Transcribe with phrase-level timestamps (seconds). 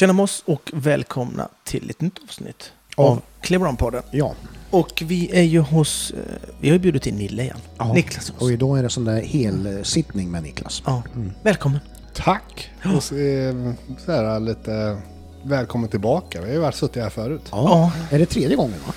[0.00, 4.02] Tjena moss och välkomna till ett nytt avsnitt Av- av Cleveron-podden.
[4.10, 4.34] Ja,
[4.70, 6.10] Och vi är ju hos...
[6.10, 7.56] eh, Vi har ju bjudit in Nille igen.
[7.78, 7.92] Ja.
[7.92, 8.32] Niklas.
[8.38, 10.82] och idag är det sån där helsittning med Niklas.
[10.86, 11.02] Ja.
[11.14, 11.32] Mm.
[11.42, 11.80] Välkommen.
[12.14, 12.70] Tack!
[12.96, 13.72] Och så, eh,
[14.04, 14.98] så här lite
[15.42, 16.40] välkommen tillbaka.
[16.40, 17.42] Vi har ju varit suttit här förut.
[17.50, 17.92] Ja.
[18.10, 18.92] Är det tredje gången va?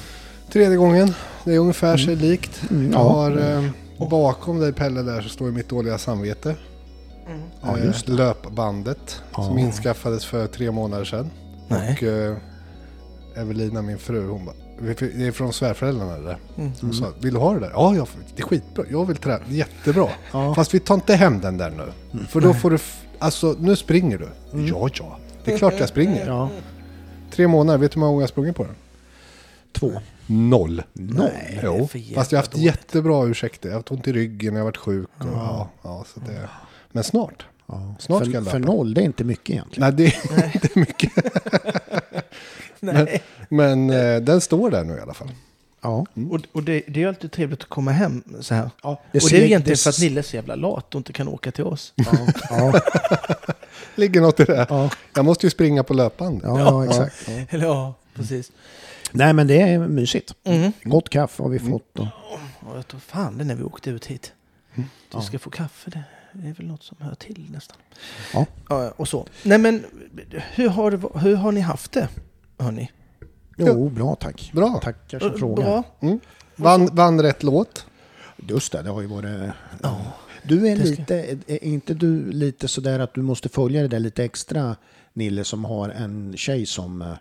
[0.51, 1.13] Tredje gången.
[1.43, 2.61] Det är ungefär sig likt.
[2.71, 3.03] Mm, Jag ja.
[3.13, 3.63] har
[3.99, 6.55] eh, bakom dig Pelle där så står ju mitt dåliga samvete.
[7.61, 9.65] Ja, Eh, just löpbandet som Ja.
[9.65, 11.29] inskaffades för tre månader sedan.
[11.67, 11.93] Nej.
[11.97, 12.37] Och eh,
[13.35, 16.37] Evelina, min fru, hon bara, det är från svärföräldrarna det där.
[16.57, 16.71] Mm.
[16.81, 17.71] Hon sa, vill du ha det där?
[17.73, 18.85] Ja, jag, det är skitbra.
[18.91, 19.39] Jag vill träna.
[19.47, 20.09] Jättebra.
[20.31, 20.55] Ja.
[20.55, 22.19] Fast vi tar inte hem den där nu.
[22.27, 22.77] För då får du,
[23.19, 24.27] alltså nu springer du.
[24.67, 25.17] Ja, ja.
[25.45, 26.27] Det är klart jag springer.
[26.27, 26.49] Ja,
[27.31, 28.75] Tre månader, vet du hur många gånger jag sprungit på den?
[29.71, 29.91] två.
[30.27, 30.83] Noll.
[30.93, 31.29] Noll?
[31.33, 32.65] Nej, det Jo, fast jag har haft dåligt.
[32.65, 33.69] jättebra ursäkter.
[33.69, 35.09] Jag har haft ont i ryggen, jag har varit sjuk.
[35.17, 35.69] Och, ja.
[35.83, 36.49] Ja, så det,
[36.93, 37.45] men snart.
[37.65, 37.95] Ja.
[37.99, 39.95] Snart för, ska jag för noll, det är inte mycket egentligen.
[39.97, 40.11] Nej,
[40.61, 41.11] det, är mycket.
[42.79, 43.23] Nej.
[43.49, 45.31] Men eh, den står där nu i alla fall.
[45.81, 46.05] Ja.
[46.31, 48.69] Och, och det, det är ju alltid trevligt att komma hem så här.
[48.83, 48.89] ja.
[48.89, 50.99] och det är ser- ju egentligen det för att Nille är så jävla lat och
[50.99, 51.93] inte kan åka till oss.
[51.95, 52.11] Ja,
[52.49, 52.81] ja,
[53.95, 54.65] Ligger något i det.
[54.69, 56.41] ja, Jag måste ju springa på löpband.
[56.43, 57.15] ja, ja, exakt.
[57.27, 57.33] Ja.
[57.49, 58.51] Eller ja, precis.
[59.11, 60.33] Nej, men det är mysigt.
[60.43, 60.71] Mm.
[60.83, 61.99] Gott kaffe har vi fått.
[61.99, 62.07] Och,
[62.59, 64.31] Och jag tror fan det när vi åkte ut hit.
[64.75, 65.21] Du Ja.
[65.21, 67.77] ska få kaffe, det det är väl något som hör till nästan.
[68.33, 68.45] Ja.
[68.69, 69.27] Ja, och så.
[69.43, 69.85] Nej men,
[70.31, 72.09] hur har, hur har ni haft det?
[72.57, 72.91] Hörni?
[73.57, 74.51] jo, bra tack.
[74.53, 74.79] Bra.
[74.83, 75.63] Tackar som frågar.
[75.63, 75.83] Bra?
[75.99, 76.19] Mm.
[76.55, 77.85] Vann, vann rätt låt.
[78.37, 79.51] Just det, det har ju varit...
[79.83, 80.01] Ja.
[80.43, 84.23] Du är lite, är inte du lite sådär att du måste följa det där lite
[84.23, 84.75] extra,
[85.13, 87.13] Nille, som har en tjej som eh,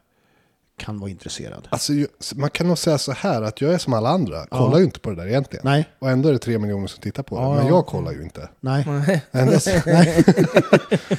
[0.77, 1.69] kan vara intresserad?
[1.71, 1.93] Alltså,
[2.35, 4.47] man kan nog säga så här att jag är som alla andra.
[4.47, 5.63] Kollar ju inte på det där egentligen.
[5.65, 7.43] Nej, Och ändå är det tre miljoner som tittar på det.
[7.43, 7.73] Ja, Men ja.
[7.73, 8.49] jag kollar ju inte.
[8.61, 8.85] nej.
[8.87, 9.23] Nej.
[9.33, 10.25] Nej.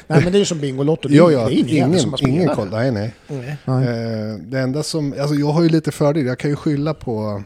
[0.07, 1.07] nej, men det är ju som Bingolotto.
[1.07, 2.55] Det är- ja, ja, det är ingen, ingen, som har spelat ingen det.
[2.55, 2.79] kollar.
[2.79, 3.13] Nej, nej.
[3.27, 3.57] Nej.
[3.65, 3.87] Nej.
[3.87, 6.25] Eh, det enda som, alltså jag har ju lite fördel.
[6.25, 7.43] Jag kan ju skylla på,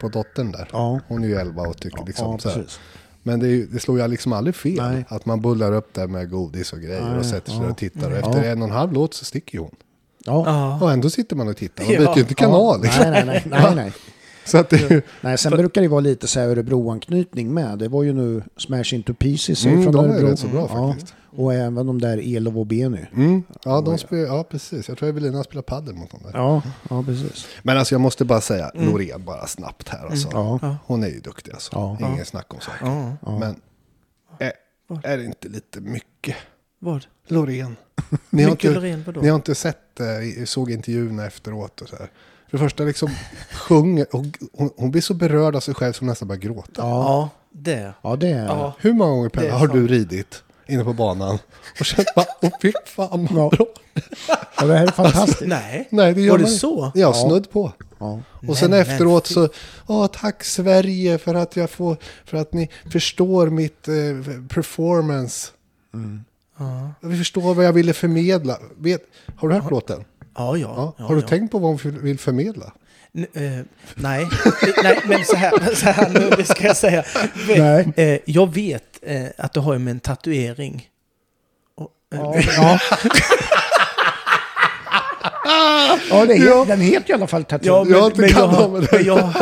[0.00, 0.68] på dottern där.
[0.72, 2.64] Ja, Hon är ju 11 och tycker liksom ja så här.
[3.22, 4.76] Men det, är det slår ju liksom aldrig fel.
[4.92, 5.04] Nej.
[5.08, 7.70] Att man bullar upp där med godis och grejer Nej, och sätter sig ja.
[7.70, 8.10] och tittar.
[8.10, 8.28] Och Ja.
[8.30, 9.74] efter en och en halv låt så sticker ju hon.
[10.26, 10.42] Ja.
[10.46, 10.78] Ja.
[10.84, 11.84] Och ändå sitter man och tittar.
[11.84, 11.98] Man Ja.
[12.00, 12.82] byter ju inte kanal.
[12.82, 13.10] Liksom.
[13.10, 13.60] Nej, nej, nej.
[13.62, 13.92] nej, nej.
[14.44, 17.78] Så att det är nej sen brukar det vara lite så här Örebro-anknytning med.
[17.78, 20.26] Det var ju nu Smash Into Pieces är Mm, från de är Örebro.
[20.30, 21.14] rätt så bra faktiskt.
[21.36, 23.00] Och även de där Elof och Benny.
[23.14, 24.88] mm, ja, de spelar, ja, precis.
[24.88, 26.30] Jag tror Evelina spelar padel mot dem där.
[26.34, 27.46] Ja, ja precis.
[27.62, 30.28] Men alltså jag måste bara säga, Loreen bara snabbt här alltså.
[30.32, 30.58] Ja.
[30.62, 30.76] Ja.
[30.86, 31.70] Hon är ju duktig alltså.
[31.74, 31.98] Ja.
[32.12, 32.88] Ingen snack om saken.
[32.88, 33.12] Ja.
[33.26, 33.38] Ja.
[33.38, 33.60] Men
[34.38, 34.52] är,
[35.02, 36.36] är det inte lite mycket?
[36.78, 37.04] Vad?
[37.28, 37.76] Loreen.
[38.30, 38.80] Ni har, inte,
[39.20, 42.10] ni har inte sett, eh, såg intervjuerna efteråt och så här.
[42.50, 43.10] För det första liksom
[43.52, 46.82] sjunger, och hon, hon blir så berörd av sig själv som nästan bara gråter.
[46.82, 47.92] Ja, det.
[48.02, 48.46] ja det är...
[48.46, 48.74] Ja.
[48.78, 51.38] Hur många gånger Pelle har du ridit inne på banan
[51.80, 53.48] och känt bara, åh fy fan vad Ja.
[53.56, 53.66] bra.
[54.58, 55.40] ja, det här är fantastiskt.
[55.46, 55.88] Nej.
[55.90, 56.92] Nej, det gör Var det så?
[56.94, 57.72] Ja, snudd på.
[57.98, 58.20] Ja.
[58.48, 59.48] Och sen Nej, efteråt så,
[59.86, 63.94] åh tack Sverige för att jag får, för att ni förstår mitt eh,
[64.48, 65.48] performance.
[66.58, 66.90] Ja.
[67.00, 68.58] Vi förstår vad jag ville förmedla.
[68.78, 69.00] Vet,
[69.36, 70.04] har du hört låten?
[70.36, 70.74] Ja, ja.
[70.76, 70.94] Ja.
[70.98, 71.26] ja har du ja.
[71.28, 72.72] tänkt på vad hon vill förmedla?
[73.14, 74.26] N- eh, nej.
[74.82, 77.04] nej, men så här, så här nu det ska jag säga.
[77.48, 77.92] Nej.
[77.96, 80.88] Eh, jag vet eh, att du har med en tatuering.
[81.76, 82.34] Och, eh, Ja.
[82.56, 82.78] ja.
[86.10, 86.64] ja, det är, Ja.
[86.64, 87.66] den heter i alla fall Tattoo.
[87.66, 88.90] Ja, Jag jag, det.
[88.92, 89.32] men jag,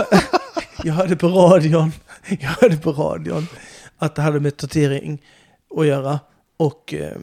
[0.85, 1.93] jag hörde på radion,
[2.41, 3.47] jag hörde på radion
[3.99, 5.23] att det hade med tatuering
[5.79, 6.21] att göra
[6.57, 7.17] och eh,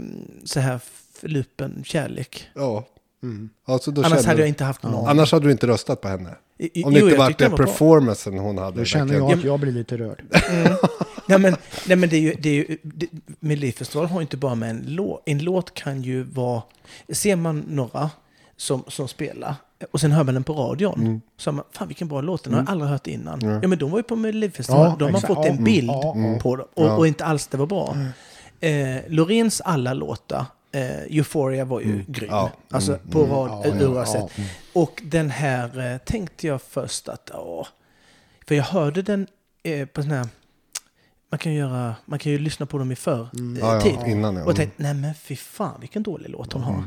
[0.43, 0.79] så här
[1.13, 2.47] förlupen kärlek.
[2.55, 2.85] Ja.
[3.23, 3.49] Mm.
[3.65, 5.07] Alltså, då Annars känner hade du- jag inte haft någon.
[5.07, 6.29] Annars hade du inte röstat på henne.
[6.57, 8.77] I- Om det jo, inte varit den performancen hon hade.
[8.79, 10.23] Då känner jag att jag blir lite rörd.
[10.49, 10.73] Mm.
[11.25, 11.55] nej, men,
[11.87, 13.07] nej men det är ju, det är ju det,
[13.39, 15.21] Melodifestivalen har ju inte bara med en låt.
[15.25, 16.61] En låt kan ju vara,
[17.09, 18.09] ser man några
[18.57, 19.55] som, som spelar
[19.91, 21.01] och sen hör man den på radion.
[21.01, 21.21] Mm.
[21.37, 23.39] Så har man, fan vilken bra låt, den har jag aldrig hört innan.
[23.41, 23.59] Ja.
[23.61, 25.33] Ja men de var ju på Melodifestivalen, Ja, då har man exakt.
[25.35, 26.37] fått en bild ja.
[26.41, 26.95] på dem och, Ja.
[26.97, 27.97] och inte alls det var bra.
[28.61, 32.29] Eh, Loreens alla låtar, eh, Euphoria var ju grym.
[32.31, 32.51] Ja.
[32.69, 33.07] Alltså Mm.
[33.11, 33.31] på Mm.
[33.31, 34.31] rad, Ja, ja, oavsett.
[34.37, 34.43] ja.
[34.73, 37.67] Och den här eh, tänkte jag först att, åh.
[38.47, 39.27] För jag hörde den
[39.63, 40.27] eh, på sån här,
[41.31, 43.53] man kan, göra, man kan ju lyssna på dem i förr Mm.
[43.55, 43.97] eh, Ja, ja, tid.
[44.11, 44.45] innan ja.
[44.45, 46.83] Och tänkte, nej men fy fan vilken dålig låt hon har.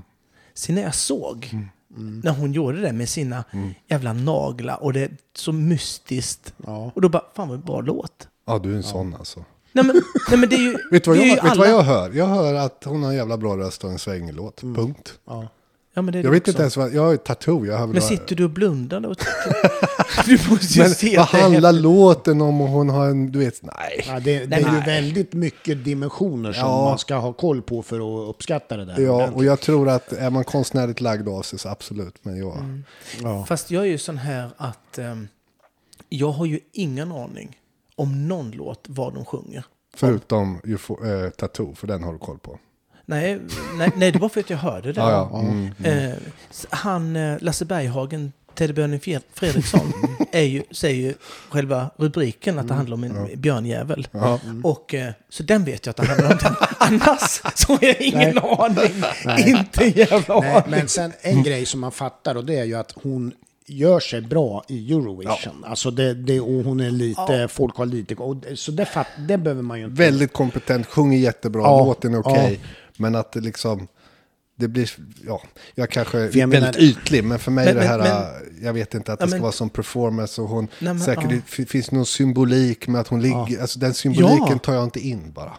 [0.55, 1.51] Sen när jag såg,
[1.97, 2.21] Mm.
[2.25, 3.45] när hon gjorde det med sina
[3.89, 6.55] jävla naglar och det är så mystiskt.
[6.67, 6.93] Ja.
[6.95, 8.29] Och då bara, fan vad bra låt.
[8.47, 9.45] Ja, du är en sån alltså.
[9.75, 10.77] Nej men, nej, men det är ju...
[10.91, 12.11] Vet du vad, jag, ju vet du vad alla- jag hör?
[12.13, 14.63] Jag hör att hon har en jävla bra röst och en svänglåt.
[14.63, 14.75] Mm.
[14.75, 15.19] Punkt.
[15.27, 15.49] Ja.
[15.97, 16.51] Ja, men det är Jag det vet också.
[16.51, 17.67] inte ens vad, jag har ju tattoo.
[17.67, 19.15] Jag har Men sitter du och blundar då?
[20.27, 21.83] du måste ju men se vad handlar häftigt.
[21.83, 24.05] låten om och hon har en, du vet, nej.
[24.09, 24.83] Ja, det, det Nej, är ju nej.
[24.87, 26.85] väldigt mycket dimensioner som Ja.
[26.85, 29.01] man ska ha koll på för att uppskatta det där.
[29.01, 29.37] Ja, ordentligt.
[29.37, 32.15] och jag tror att är man konstnärligt lagd av sig så absolut.
[32.23, 32.85] Men jag, Mm.
[33.23, 33.45] ja.
[33.49, 35.29] Fast jag är ju sån här att ehm,
[36.09, 37.57] jag har ju ingen aning
[37.97, 39.65] om någon låt vad de sjunger.
[39.97, 42.59] förutom UFO, eh, tattoo, för den har du koll på.
[43.07, 43.41] Nej,
[43.79, 45.01] nej, nej det var för att jag hörde det.
[45.01, 45.41] Ja, ja.
[45.41, 45.73] Mm.
[45.83, 46.17] Eh,
[46.71, 49.93] han, eh, Lasse Berghagen, Teddybjörnen Fred- Fredriksson,
[50.33, 51.15] är ju, säger ju
[51.49, 54.09] själva rubriken att det handlar om en björnjävel.
[54.11, 54.41] Ja.
[54.63, 56.57] Och, eh, så den vet jag att det handlar om.
[56.79, 58.57] Annars så har jag ingen Nej.
[58.59, 59.03] aning.
[59.25, 59.51] Nej.
[59.51, 60.71] Inte en jävla Nej, aning.
[60.71, 63.33] men sen en grej som man fattar och det är ju att hon
[63.67, 65.65] gör sig bra i Eurovision.
[65.65, 69.07] Alltså det, det, och hon är lite, folk har lite, och, det- så det, fatt,
[69.29, 70.03] det behöver man ju inte.
[70.03, 72.61] Väldigt kompetent, sjunger jättebra, Ja, låten är okej.
[72.97, 73.89] Men att det liksom,
[74.57, 74.91] det blir,
[75.27, 75.43] ja,
[75.75, 77.99] jag kanske är jag väldigt menar- ytlig, men för mig Men- är det här,
[78.53, 80.99] men- jag vet inte att Ja, det ska men- vara som performance och hon, Nej,
[81.01, 81.31] säkert ja.
[81.31, 84.59] det fi- finns någon symbolik med att hon ligger, alltså den symboliken Ja.
[84.59, 85.53] tar jag inte in bara.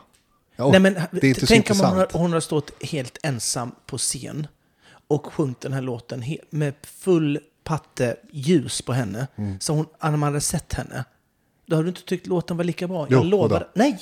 [0.55, 3.71] Ja, Nej, men, det är inte tänk om hon har, hon har stått helt ensam
[3.85, 4.47] på scen
[5.07, 9.27] och sjungit den här låten med full patte ljus på henne.
[9.37, 9.59] Mm.
[9.59, 11.03] Så hon, när man hade sett henne,
[11.67, 13.07] då hade du inte tyckt låten var lika bra.
[13.09, 13.49] Jo, Jag lovar.
[13.49, 13.59] vadå?
[13.73, 13.79] det.
[13.79, 13.99] Nej!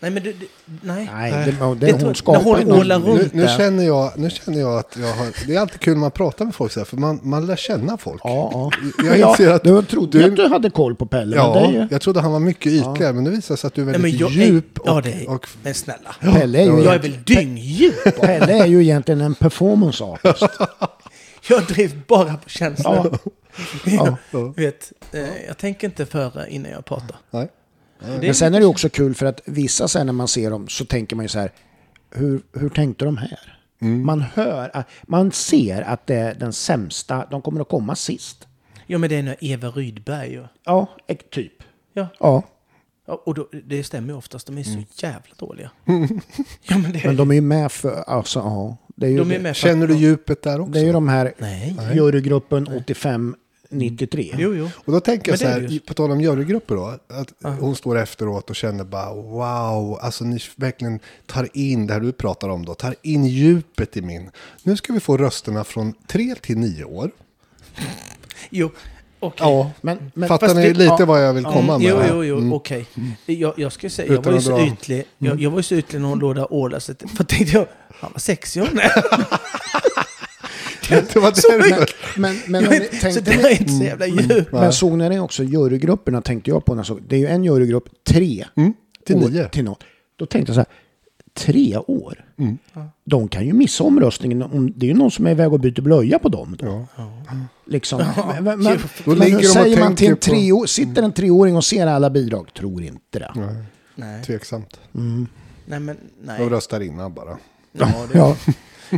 [0.00, 0.48] Nej, men du, du,
[0.82, 1.10] nej.
[1.14, 3.56] Nej, det, det, Det hon när skapar hon ålar Nu, runt nu, där.
[3.58, 6.44] känner jag, nu känner jag att jag har, det är alltid kul när man pratar
[6.44, 8.20] med folk så här, för man, man lär känna folk.
[8.24, 8.70] Ja, ja.
[9.04, 11.62] Jag ja, inser att du trodde du- att du hade koll på Pelle, Ja, men
[11.72, 13.80] det är ju, jag trodde han var mycket ytligare, men det visar sig att du
[13.82, 16.14] är Nej, väldigt men jag djup är, ja, och, det är, och men snälla.
[16.20, 18.20] Pelle är ju, Jag är väl dyngdjup?
[18.20, 20.42] Pelle är ju egentligen en performance artist.
[21.48, 23.18] Jag drivs bara på känslor.
[23.86, 24.16] Ja.
[24.30, 27.16] Jag, vet, eh, jag tänker inte före innan jag pratar.
[27.30, 27.48] nej.
[28.00, 30.84] Men sen är det också kul för att vissa sen när man ser dem så
[30.84, 31.52] tänker man ju så här,
[32.10, 33.58] hur, hur tänkte de här?
[33.80, 34.06] Mm.
[34.06, 38.46] Man hör, att- man ser att det är den sämsta, de kommer att komma sist.
[38.86, 40.46] Ja, men det är nog Eva Rydberg och...
[40.64, 40.86] Ja,
[41.30, 41.52] typ.
[41.92, 42.42] Ja, Ja,
[43.06, 44.46] Ja, och då, det stämmer ju oftast.
[44.46, 45.70] De är så jävla dåliga.
[46.62, 48.76] ja, men det, men de är ju med för, alltså ja.
[48.98, 50.72] Det är ju, de är med Känner du djupet där också?
[50.72, 51.76] det är ju de här Nej.
[51.94, 53.34] jurygruppen 85-93.
[54.38, 54.70] Jo, jo.
[54.74, 58.50] Och då tänker jag så här, på tal om jurygrupper då, att hon står efteråt
[58.50, 62.74] och känner bara wow, alltså ni verkligen tar in det här du pratar om då,
[62.74, 64.30] tar in djupet i min.
[64.62, 67.10] Nu ska vi få rösterna från tre till nio år.
[68.50, 68.70] Jo,
[69.20, 69.46] okej.
[69.46, 71.04] Ja, men, men Fattar ni det- lite ja.
[71.06, 72.06] vad jag vill komma Mm, med?
[72.08, 72.52] jo, jo, jo, Mm.
[72.52, 72.86] okej.
[73.26, 75.04] Jag, jag ska säga, jag var ju så ytlig.
[75.18, 76.94] Jag, jag var ju så ytlig när hon låg där och ålade sig.
[77.16, 77.66] För tänkte jag,
[78.00, 78.90] han var sexig hon är.
[80.90, 81.86] Det var Så det.
[82.16, 84.06] men, men, Jag om är ni inte- så tänkte det ni- var inte så jävla
[84.06, 84.52] djupt.
[84.52, 86.74] Men såg ni det också, jurygrupperna tänkte jag på.
[86.74, 88.44] När jag såg, det är ju en jurygrupp, tre.
[88.56, 88.72] Mm,
[89.06, 89.48] till år nio.
[89.48, 89.84] Till något.
[90.16, 90.66] Då tänkte jag så här,
[91.44, 92.24] tre år?
[92.38, 92.58] Mm.
[93.04, 94.42] De kan ju missa omröstningen.
[94.42, 96.56] om- Det är ju någon som är iväg och byter blöja på dem.
[96.58, 96.86] Då.
[96.96, 97.06] Ja.
[97.68, 97.98] Liksom.
[98.16, 101.64] Men, men, men, Då men säger man till en på- treå, sitter en treåring och
[101.64, 102.54] ser alla bidrag?
[102.54, 103.32] Tror inte det.
[103.36, 104.80] Nej, Nej, tveksamt.
[105.66, 106.38] nej men nej.
[106.38, 107.38] De röstar innan bara.
[107.72, 108.36] Ja, det, Ja.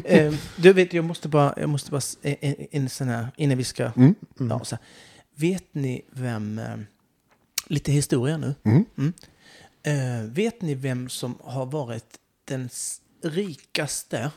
[0.04, 3.64] eh, du vet, jag måste bara, jag måste bara, en, en, sån här, innan vi
[3.64, 4.14] ska, Mm.
[4.38, 4.84] ja, så här.
[5.34, 6.76] Vet ni vem, eh,
[7.66, 8.54] lite historia nu.
[8.64, 8.84] Mm.
[8.98, 9.12] Mm.
[9.82, 12.68] Eh, vet ni vem som har varit den
[13.22, 14.30] rikaste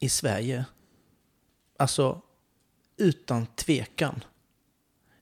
[0.00, 0.64] i Sverige?
[1.78, 2.20] Alltså,
[3.02, 4.24] utan tvekan.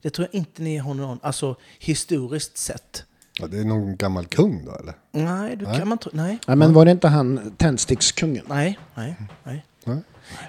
[0.03, 3.05] Det tror jag inte ni har någon, alltså historiskt sett.
[3.41, 4.94] Ja, det är någon gammal kung då eller?
[5.12, 5.79] Nej, du Nej.
[5.79, 6.38] kan man tro, nej.
[6.47, 8.44] Ja, men var det inte han tändstickskungen?
[8.49, 9.65] Nej, nej, nej.
[9.85, 10.03] Nej.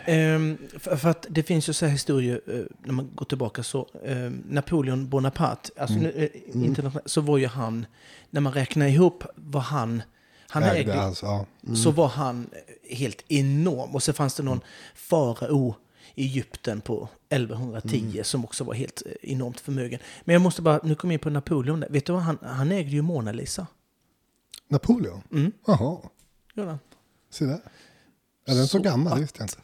[0.05, 3.63] Ehm, för, för att det finns ju så här historier, eh, när man går tillbaka
[3.63, 6.11] så, ehm, Napoleon Bonaparte, alltså Mm.
[6.15, 7.85] eh, internationellt, så var ju han,
[8.29, 10.01] när man räknar ihop vad han,
[10.49, 11.45] han Ägde ägde, hans, ja.
[11.75, 12.49] så var han
[12.89, 13.95] eh, helt enorm.
[13.95, 14.61] Och så fanns det någon
[14.95, 15.73] farao i
[16.15, 19.99] Egypten på 1110 som också var helt eh, enormt förmögen.
[20.23, 21.89] Men jag måste bara, nu kommer jag in på Napoleon, där.
[21.89, 23.67] vet du vad, han, han ägde ju Mona Lisa.
[24.67, 25.21] Napoleon?
[25.31, 25.51] Mm.
[25.67, 25.97] Jaha,
[26.55, 26.79] Gjorde han.
[27.29, 27.59] se där.
[28.45, 29.13] Är den så, Så gammal?
[29.13, 29.57] att- Det visste jag inte.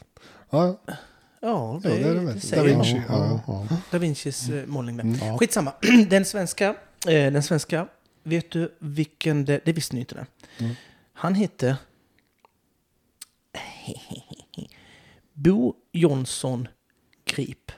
[0.49, 0.93] Ja, ja.
[1.41, 2.39] Ja, det, Ja, det är det det, väl.
[2.39, 3.01] Da Vinci.
[3.09, 3.39] jag.
[3.47, 5.03] Ja, Da Vincis eh, målning där.
[5.03, 5.17] Mm.
[5.27, 5.37] Ja.
[5.37, 5.73] Skitsamma.
[6.09, 6.67] Den svenska,
[7.07, 7.87] eh, den svenska,
[8.23, 10.25] vet du vilken det, det visste ni inte det.
[10.63, 10.75] Mm.
[11.13, 11.77] Han hette
[15.39, 16.67] Bo Jonsson
[17.25, 17.71] Grip.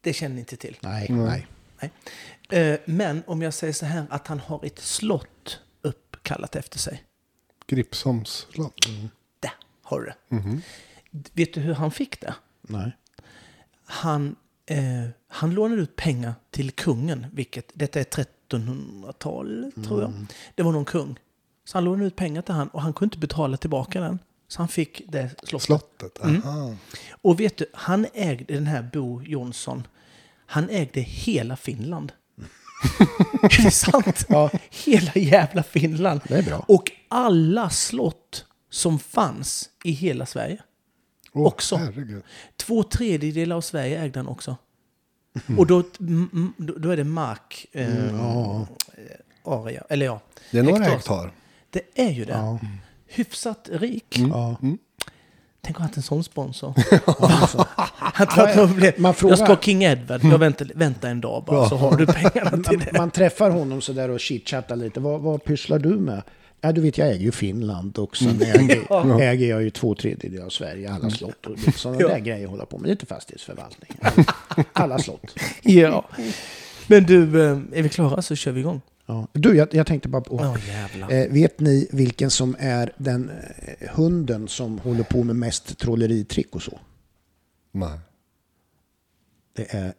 [0.00, 0.76] Det känner ni inte till.
[0.80, 1.24] Nej, Mm.
[1.24, 1.46] nej.
[2.50, 7.04] Eh, Men om jag säger så här att han har ett slott uppkallat efter sig.
[7.66, 8.88] Gripsholms slott.
[9.40, 9.50] Där
[9.82, 10.36] har du det.
[10.36, 10.60] Mhm.
[11.32, 12.34] Vet du hur han fick det?
[12.62, 12.96] nej.
[13.86, 14.36] Han,
[14.66, 14.78] eh,
[15.28, 20.12] han lånade ut pengar till kungen, vilket detta är 1300-tal tror jag.
[20.54, 21.18] Det var någon kung.
[21.64, 24.18] Så han lånade ut pengar till han och han kunde inte betala tillbaka den.
[24.54, 25.62] Så han fick det slottet.
[25.66, 26.24] Slottet?
[26.24, 26.76] Mm.
[27.22, 29.86] Och vet du, han ägde den här Bo Jonsson.
[30.46, 32.12] Han ägde hela Finland.
[33.42, 34.26] är det sant?
[34.28, 34.50] Ja.
[34.70, 36.20] Hela jävla Finland.
[36.28, 36.64] Det är bra.
[36.68, 40.62] Och alla slott som fanns i hela Sverige.
[41.32, 41.76] Åh, Också.
[41.76, 42.22] herregud.
[42.56, 44.56] Två tredjedelar av Sverige ägde han också.
[45.58, 47.66] Och då, mm, mm, då då är det mark...
[47.72, 48.66] Eh, Ja.
[49.44, 50.20] area, eller ja.
[50.50, 50.96] Det är några hektar.
[50.96, 51.32] hektar.
[51.70, 52.32] Det är ju det.
[52.32, 52.58] Ja.
[53.14, 54.18] Hyfsat rik.
[54.18, 54.56] Ja.
[55.62, 56.74] Tänk att ha haft en sån sponsor.
[57.98, 61.20] Han tror att blev, Man frågar- Jag ska ha King Edward, jag väntar, väntar en
[61.20, 62.98] dag bara så har du pengarna till Man, det.
[62.98, 65.00] man träffar honom sådär och chitchattar lite.
[65.00, 66.22] Vad, vad pysslar du med?
[66.60, 70.44] Ja, du vet, jag äger ju Finland och sen äger, äger jag ju två tredjedelar
[70.46, 72.08] av Sverige, alla slott och sådana Ja.
[72.08, 72.88] där grejer jag håller på med.
[72.90, 73.90] Lite fastighetsförvaltning.
[74.02, 74.24] Alla,
[74.72, 75.34] alla slott.
[75.62, 76.04] Ja.
[76.86, 78.80] Men du, eh, är vi klara så kör vi igång.
[79.06, 79.28] Ja.
[79.32, 80.56] Du, jag, jag tänkte bara på...
[80.66, 81.10] Jävlar.
[81.12, 86.54] Eh, vet ni vilken som är den eh, hunden som håller på med mest trolleritrick
[86.54, 86.78] och så?
[87.72, 87.98] Nej.
[89.52, 89.94] Det är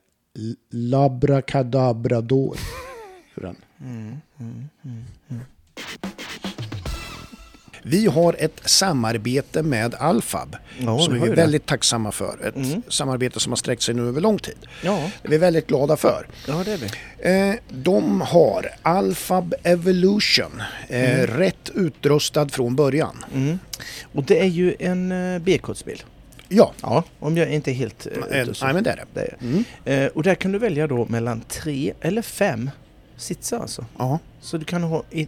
[0.69, 2.57] Labracadabrador.
[3.35, 3.55] Hur den?
[7.87, 11.35] Vi har ett samarbete med Alfab Ja, som vi är det.
[11.35, 12.37] väldigt tacksamma för.
[12.47, 14.55] Ett samarbete som har sträckt sig nu över lång tid.
[14.83, 16.27] Ja, Det är vi väldigt glada för.
[16.47, 17.49] ja, det är vi.
[17.49, 23.25] Eh, de har Alfab Evolution, eh, rätt utrustad från början.
[23.33, 23.59] Mm.
[24.13, 26.03] Och det är ju en uh, B-kodsbil.
[26.49, 29.05] Ja, Ja, om jag inte är helt eh, nej, men det är det.
[29.13, 29.35] det är.
[29.41, 29.63] Mm.
[29.85, 32.69] Eh, och där kan du välja då mellan tre eller fem
[33.17, 33.85] sitsar alltså.
[33.97, 35.27] Ja, Så du kan ha i,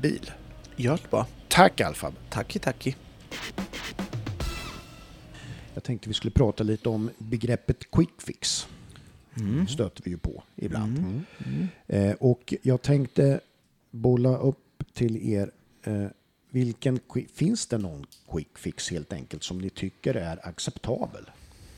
[0.00, 0.30] bil.
[0.76, 1.26] gör det bara.
[1.48, 2.14] Tack Alfab.
[2.30, 2.96] Tacki, tacki.
[5.74, 8.66] Jag tänkte vi skulle prata lite om begreppet quick fix.
[9.68, 11.22] stöter vi ju på ibland.
[11.86, 13.40] Eh, och jag tänkte
[13.90, 15.50] bolla upp till er.
[15.82, 16.06] Eh,
[16.50, 17.00] vilken,
[17.34, 21.30] finns det någon quick fix helt enkelt som ni tycker är acceptabel?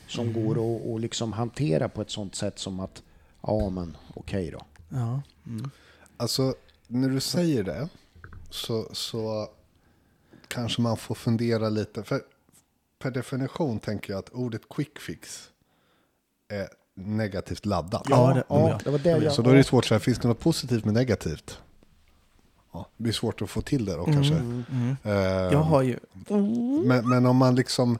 [0.07, 3.03] Som går att och liksom hantera på ett sånt sätt som att
[3.41, 4.61] ja men okej då.
[4.89, 5.21] Ja.
[6.17, 6.55] Alltså,
[6.87, 7.89] när du säger det
[8.53, 9.47] så, så
[10.47, 12.03] kanske man får fundera lite.
[12.03, 12.21] För
[12.99, 15.49] per definition tänker jag att ordet quick fix
[16.49, 18.03] är negativt laddat.
[18.09, 19.33] Ja, det- ja, det var det jag...
[19.33, 21.59] Så då är det svårt att säga, finns det något positivt med negativt?
[22.73, 24.33] Ja, det blir svårt att få till det då kanske.
[25.03, 25.11] Eh,
[25.51, 25.99] Jag har ju...
[26.85, 27.99] men, men om man liksom...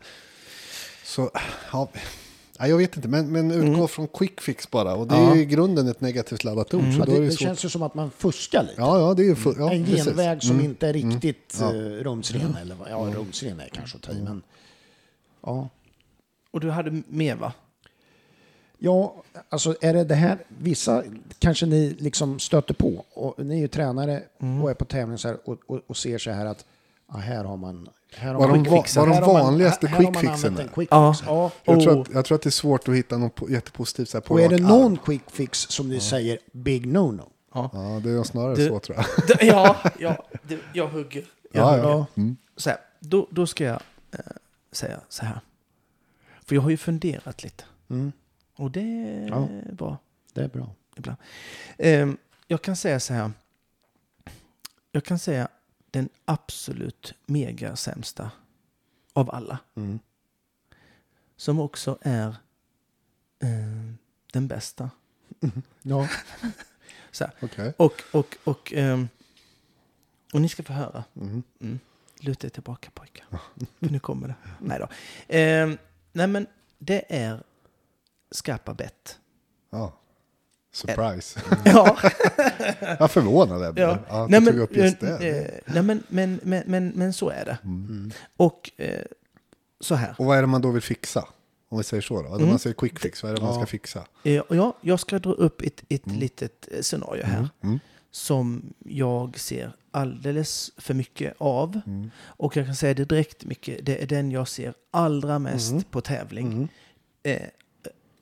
[1.03, 1.31] Så,
[1.71, 1.89] ja,
[2.63, 4.95] ja, jag vet inte, men, men utgå från quick fix bara.
[4.95, 5.35] Och det är Ja.
[5.35, 6.93] ju i grunden ett negativt laddat ord.
[6.97, 8.73] Så då är det, det känns ju som att man fuskar lite.
[8.77, 9.35] Ja, ja, det är ju...
[9.57, 10.05] Ja, en precis.
[10.05, 10.65] genväg som Mm.
[10.65, 11.65] inte är riktigt Ja.
[11.75, 12.57] eh, rumsren.
[12.61, 14.41] Eller, ja, rumsren är kanske att ta i, men...
[15.45, 15.69] Ja.
[16.51, 17.53] Och du hade mer va?
[18.77, 19.15] Ja,
[19.49, 21.03] alltså är det det här, vissa
[21.39, 24.23] kanske ni liksom stöter på, och ni är ju tränare
[24.63, 26.65] och är på tävling så här och, och, och ser så här att
[27.13, 27.89] Ja, här har man...
[28.15, 31.15] Här har Var man de, var de vanligaste quickfixen quick Ja.
[31.25, 31.51] ja.
[31.63, 34.17] Jag tror, att, jag tror att det är svårt att hitta något po- jättepositivt så
[34.17, 34.97] här på Och är det någon arm.
[34.97, 37.29] quick fix som ni säger big no-no?
[37.53, 39.27] Ja, Ja, det är snarare Du- så tror jag.
[39.27, 41.25] D- ja, ja du, jag hugger.
[41.51, 41.89] Jag Ja, hugger.
[41.89, 42.05] ja.
[42.15, 42.37] Mm.
[42.57, 44.19] Så här, då, då ska jag eh,
[44.71, 45.39] säga så här.
[46.45, 47.63] För jag har ju funderat lite.
[47.89, 48.11] Mm,
[48.55, 49.47] Och det är Ja.
[49.73, 49.97] bra
[50.33, 50.69] det är bra.
[50.97, 51.17] ibland.
[51.77, 52.17] Ehm,
[52.47, 53.31] jag kan säga så här.
[54.91, 55.47] Jag kan säga
[55.93, 58.31] den absolut mega sämsta
[59.13, 59.59] av alla.
[59.75, 59.99] Mm.
[61.35, 62.27] Som också är
[63.39, 63.93] eh,
[64.31, 64.89] den bästa.
[65.81, 66.07] Ja.
[67.11, 67.33] Så här.
[67.41, 67.73] Okej.
[67.77, 69.09] Och, och, och, ehm,
[70.33, 71.03] och ni ska få höra.
[71.15, 71.43] Mm.
[71.59, 71.79] Mm.
[72.19, 73.25] Luta er tillbaka pojkar.
[73.79, 74.35] För nu kommer det.
[74.59, 74.87] Nej då.
[75.27, 75.77] Ehm,
[76.11, 76.47] nej men
[76.77, 77.43] det är
[78.31, 79.19] skarpa bett.
[79.69, 79.93] Ja.
[80.73, 81.39] Surprise.
[81.65, 81.97] Ja.
[82.99, 83.87] Jag förvånad jag blev.
[83.87, 84.23] ja.
[84.23, 85.27] Att nej, du men, tog upp just det.
[85.27, 87.57] eh, nej men, men, men, men, men så är det.
[87.63, 88.11] Mm.
[88.37, 89.01] Och eh,
[89.79, 90.15] så här.
[90.17, 91.27] Och vad är det man då vill fixa?
[91.69, 92.27] Om vi säger så då.
[92.29, 92.49] Om Mm.
[92.49, 93.59] man säger quick fix, vad är det man Ja.
[93.59, 94.03] ska fixa?
[94.23, 97.49] Eh, ja, jag ska dra upp ett, ett litet eh, scenario här.
[97.63, 97.79] Mm.
[98.11, 101.81] Som jag ser alldeles för mycket av.
[101.85, 102.11] Mm.
[102.21, 103.85] Och jag kan säga det direkt mycket.
[103.85, 105.83] Det är den jag ser allra mest Mm.
[105.83, 106.47] på tävling.
[106.53, 106.67] Mm.
[107.23, 107.47] Eh,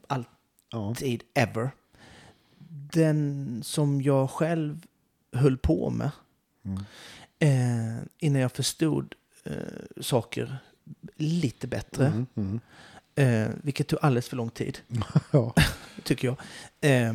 [0.07, 0.27] allt
[0.71, 0.95] Ja.
[0.95, 1.71] tid ever.
[2.73, 4.85] Den som jag själv
[5.33, 6.11] höll på med
[6.65, 6.83] Mm.
[7.39, 10.57] eh, innan jag förstod eh, saker
[11.15, 12.07] lite bättre.
[12.07, 12.25] Mm.
[12.35, 12.59] Mm.
[13.15, 14.79] Eh, vilket tog alldeles för lång tid,
[15.31, 15.53] Ja.
[16.03, 16.37] tycker jag.
[16.81, 17.13] Eh,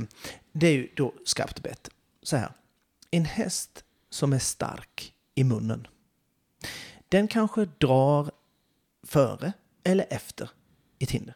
[0.52, 1.88] det är ju då skarpt bett.
[2.22, 2.52] Så här.
[3.10, 5.86] En häst som är stark i munnen.
[7.08, 8.30] Den kanske drar
[9.02, 9.52] före
[9.84, 10.50] eller efter
[10.98, 11.34] ett hinder.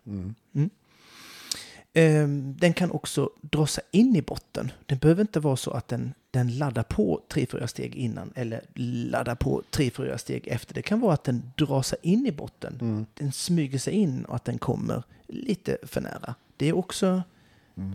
[1.95, 2.23] Mm.
[2.25, 4.73] Ehm, Den kan också dra sig in i botten.
[4.87, 8.61] Det behöver inte vara så att den, den laddar på tre, fyra steg innan eller
[8.75, 10.75] laddar på tre, fyra steg efter.
[10.75, 12.79] Det kan vara att den drar sig in i botten.
[12.81, 13.07] Mm.
[13.15, 16.35] Den smyger sig in och att den kommer lite för nära.
[16.57, 17.23] Det är också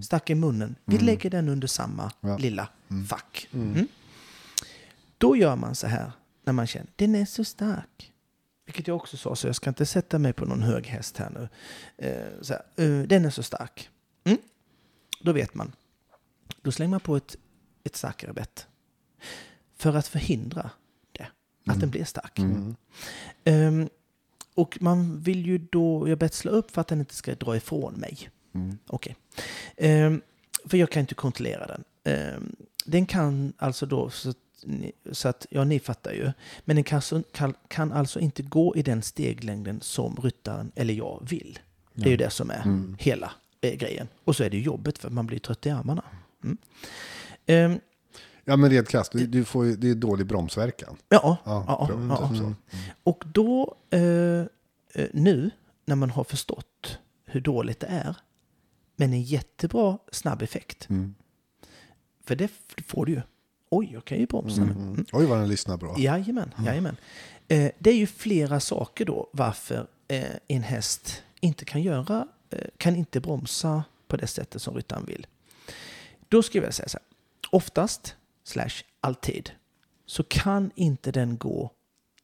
[0.01, 0.75] stark i munnen.
[0.85, 2.37] Vi lägger den under samma Ja.
[2.37, 2.67] lilla
[3.09, 3.47] fack.
[3.53, 3.87] Mm.
[5.17, 6.11] Då gör man så här
[6.43, 8.11] när man känner den är så stark.
[8.65, 11.29] Vilket jag också sa, så jag ska inte sätta mig på någon hög häst här
[11.29, 11.49] nu.
[11.97, 13.89] Eh, så här, eh, den är så stark.
[14.23, 14.37] Mm.
[15.21, 15.71] Då vet man.
[16.61, 17.37] Då slänger man på ett,
[17.83, 18.67] ett starkare bett.
[19.75, 20.69] För att förhindra
[21.11, 21.27] det.
[21.65, 22.39] Att den blir stark.
[22.39, 22.75] Mm.
[23.43, 23.89] Ehm,
[24.55, 27.93] och man vill ju då, jag betslar upp för att den inte ska dra ifrån
[27.93, 28.29] mig.
[28.53, 28.77] Mm.
[28.87, 29.15] Okej.
[29.77, 30.21] Ehm,
[30.65, 31.83] för jag kan inte kontrollera den.
[32.03, 36.31] Ehm, den kan alltså då, så ni, så att, ja ni fattar ju,
[36.65, 40.93] men den kan, så- kan, kan alltså inte gå i den steglängden som ryttaren eller
[40.93, 41.59] jag vill.
[41.93, 42.95] Det är ju det som är Mm.
[42.99, 44.07] hela eh, grejen.
[44.23, 46.03] Och så är det ju jobbet för man blir trött i armarna.
[46.43, 46.57] Mm.
[47.45, 47.79] Ehm,
[48.47, 50.95] Ja, men rent krasst, du, du får det är dålig bromsverkan.
[51.09, 52.05] ja, Ja, ja, bra.
[52.09, 52.43] ja, Typ ja.
[52.43, 52.53] så.
[53.03, 53.99] Och då, eh,
[54.93, 55.51] eh, nu
[55.85, 58.15] när man har förstått hur dåligt det är,
[58.95, 60.89] men en jättebra snabb effekt.
[60.89, 61.15] Mm.
[62.25, 62.51] För det
[62.87, 63.21] får du ju.
[63.77, 64.71] Oj, jag kan ju bromsa nu.
[64.71, 65.05] Mm.
[65.13, 65.95] Oj, vad den lyssnar bra.
[65.97, 66.97] Jajamän, jajamän.
[67.47, 72.67] Eh, det är ju flera saker då varför eh, en häst inte kan göra, eh,
[72.77, 75.27] kan inte bromsa på det sättet som ryttaren vill.
[76.29, 77.05] Då skulle jag säga så här.
[77.51, 79.51] Oftast, slash alltid,
[80.05, 81.71] så kan inte den gå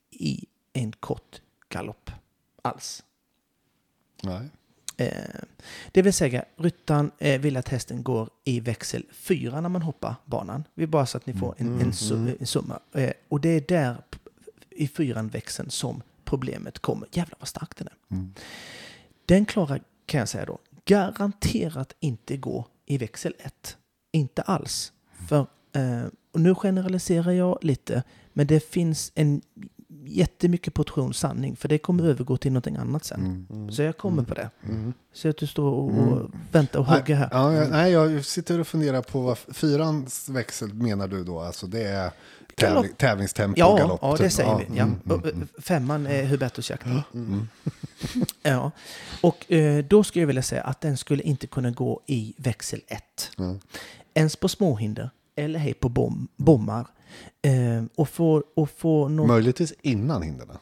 [0.09, 2.11] i en kort galopp
[2.61, 3.03] alls.
[4.23, 4.49] Nej.
[5.07, 5.41] Eh,
[5.91, 10.63] det vill säga, ryttaren vill att hästen går i växel 4 när man hoppar banan.
[10.73, 12.79] Vi bara så att ni får en, en, su- en summa.
[12.93, 13.95] Eh, och det är där
[14.69, 17.07] i fyran växeln som problemet kommer.
[17.11, 18.15] Jävlar vad stark den är.
[18.15, 18.33] Mm.
[19.25, 23.77] Den klarar, kan jag säga då, garanterat inte gå i växel 1.
[24.11, 24.93] Inte alls.
[25.29, 29.41] För, eh, och nu generaliserar jag lite, men det finns en
[30.03, 33.47] jättemycket portion sanning, för det kommer övergå till någonting annat sen.
[33.49, 33.71] Mm.
[33.71, 34.49] Så jag kommer på det.
[34.63, 34.93] Mm.
[35.13, 37.29] Så att du står och, och väntar och hugger här.
[37.31, 41.39] Ja, jag, nej, jag sitter och funderar på vad fyrans växel menar du då?
[41.39, 42.11] Alltså det är
[42.55, 43.99] tävling, tävlingstempo, Ja, galopp?
[44.01, 44.31] ja, det typ.
[44.31, 44.77] säger vi.
[44.77, 44.83] Ja.
[44.83, 47.01] mm, Och, mm, eh, Femman är Hubertusjakten.
[47.13, 47.47] mm.
[48.43, 48.71] Ja.
[49.21, 52.81] Och eh, då skulle jag vilja säga att den skulle inte kunna gå i växel
[52.87, 53.03] 1.
[53.37, 53.59] Mm.
[54.13, 56.87] Ens på småhinder eller hej på bom, bommar.
[57.41, 59.27] Eh, och få, och få någon...
[59.27, 60.57] Möjligtvis innan hindren.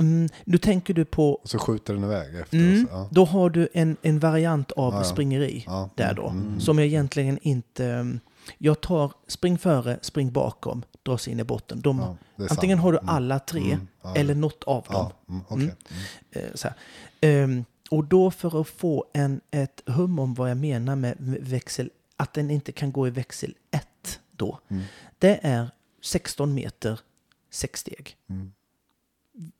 [0.00, 1.32] Mm, nu tänker du på...
[1.32, 2.56] Och så skjuter den iväg efter.
[2.58, 3.08] Mm, ja.
[3.10, 6.28] Då har du en, en variant av Ja, springeri Ja, där mm, då.
[6.28, 6.60] mm.
[6.60, 7.86] Som jag egentligen inte...
[7.86, 8.20] mm,
[8.58, 11.80] Jag tar spring före, spring bakom, dras in i botten.
[11.80, 12.16] De,
[12.50, 12.82] antingen sant.
[12.84, 13.86] har du Mm, alla tre mm,
[14.16, 15.10] eller något av dem.
[15.28, 15.74] Mm, okej.
[16.32, 16.50] Mm.
[16.64, 16.72] Eh.
[17.20, 21.90] Ehm, och då för att få en, ett hum om vad jag menar med växel,
[22.16, 24.58] att den inte kan gå i växel 1 då.
[25.22, 25.38] Mm.
[25.42, 25.70] Det är
[26.02, 27.00] 16 meter
[27.50, 28.16] sex steg.
[28.30, 28.52] Mm.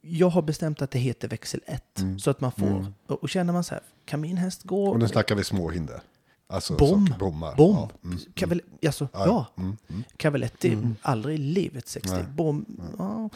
[0.00, 1.98] Jag har bestämt att det heter växel 1.
[1.98, 2.18] Mm.
[2.18, 2.94] Så att man får, Mm.
[3.06, 4.86] och, och känner man så här, kan min häst gå?
[4.90, 6.00] Och nu snackar vi små hinder.
[6.46, 7.06] Alltså Bom.
[7.06, 7.56] saker- bommar.
[7.56, 7.74] Bom.
[7.76, 7.90] Ja.
[8.04, 8.18] Mm.
[8.34, 9.46] Kavel, alltså, Ja, ja.
[9.62, 9.76] Mm.
[9.88, 10.04] Mm.
[10.16, 12.24] Cavaletti, aldrig i livet sex steg.
[12.24, 12.32] Nej.
[12.34, 12.64] Bom,
[12.98, 13.30] ja.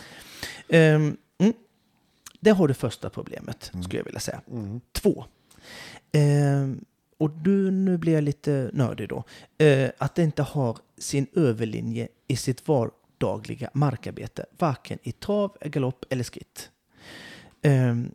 [0.69, 1.17] Mm.
[2.41, 4.41] Det har du första problemet, skulle jag vilja säga.
[4.51, 4.81] Mm.
[4.93, 5.25] Två.
[6.13, 6.85] Ehm,
[7.19, 9.25] och du, nu blir jag lite nördig då.
[9.59, 14.47] Eh, att det inte har sin överlinje i sitt vardagliga markarbete.
[14.59, 16.71] Varken i trav, galopp eller skritt.
[17.63, 18.15] Ehm,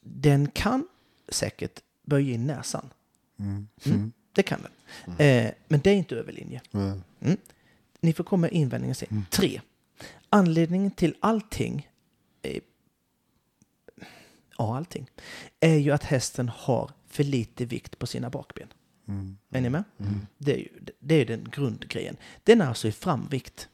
[0.00, 0.88] den kan
[1.28, 2.90] säkert böja in näsan.
[3.38, 3.68] Mm.
[3.84, 4.12] Mm.
[4.32, 5.16] Det kan den.
[5.18, 6.60] Eh, men det är inte överlinje.
[6.72, 7.02] Mm.
[7.20, 7.36] Mm.
[8.00, 9.26] Ni får komma med invändningar sen.
[9.30, 9.60] Tre.
[10.28, 11.88] Anledningen till allting,
[12.42, 12.62] eh,
[14.58, 15.10] ja allting,
[15.60, 18.68] är ju att hästen har för lite vikt på sina bakben.
[19.08, 19.36] Mm.
[19.50, 19.84] Är ni med?
[20.38, 20.68] Det är ju
[21.00, 22.16] det är den grundgrejen.
[22.44, 23.68] Den är alltså i framvikt.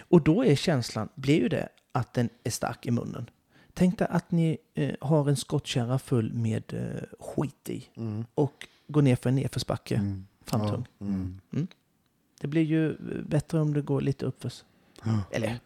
[0.00, 3.30] Och då är känslan, blir ju det att den är stark i munnen.
[3.74, 7.88] Tänk dig att ni eh, har en skottkärra full med eh, skit i
[8.34, 10.26] och går ner för en nedförsbacke, Mm.
[10.44, 10.86] framtung.
[10.98, 11.06] Ja.
[11.06, 11.38] Mm.
[12.40, 14.64] Det blir ju eh, bättre om det går lite uppförs.
[15.30, 15.60] Eller,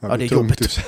[0.00, 0.70] Ja, det är jobbigt.
[0.70, 0.84] sig.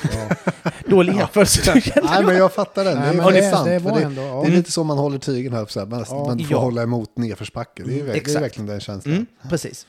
[0.87, 1.83] dålig jämförelse.
[2.05, 3.01] Nej, men jag fattar den.
[3.17, 3.65] Det är det- sant.
[3.67, 4.43] det var det, ändå- ja.
[4.47, 5.67] det är lite så man håller tygen här.
[5.67, 5.87] Så här.
[5.87, 6.25] Man, Ja.
[6.27, 6.59] man får Ja.
[6.59, 7.83] hålla emot nedförsbacke.
[7.83, 9.15] Det är, ver- det är verkligen den känslan.
[9.15, 9.87] Mm, precis.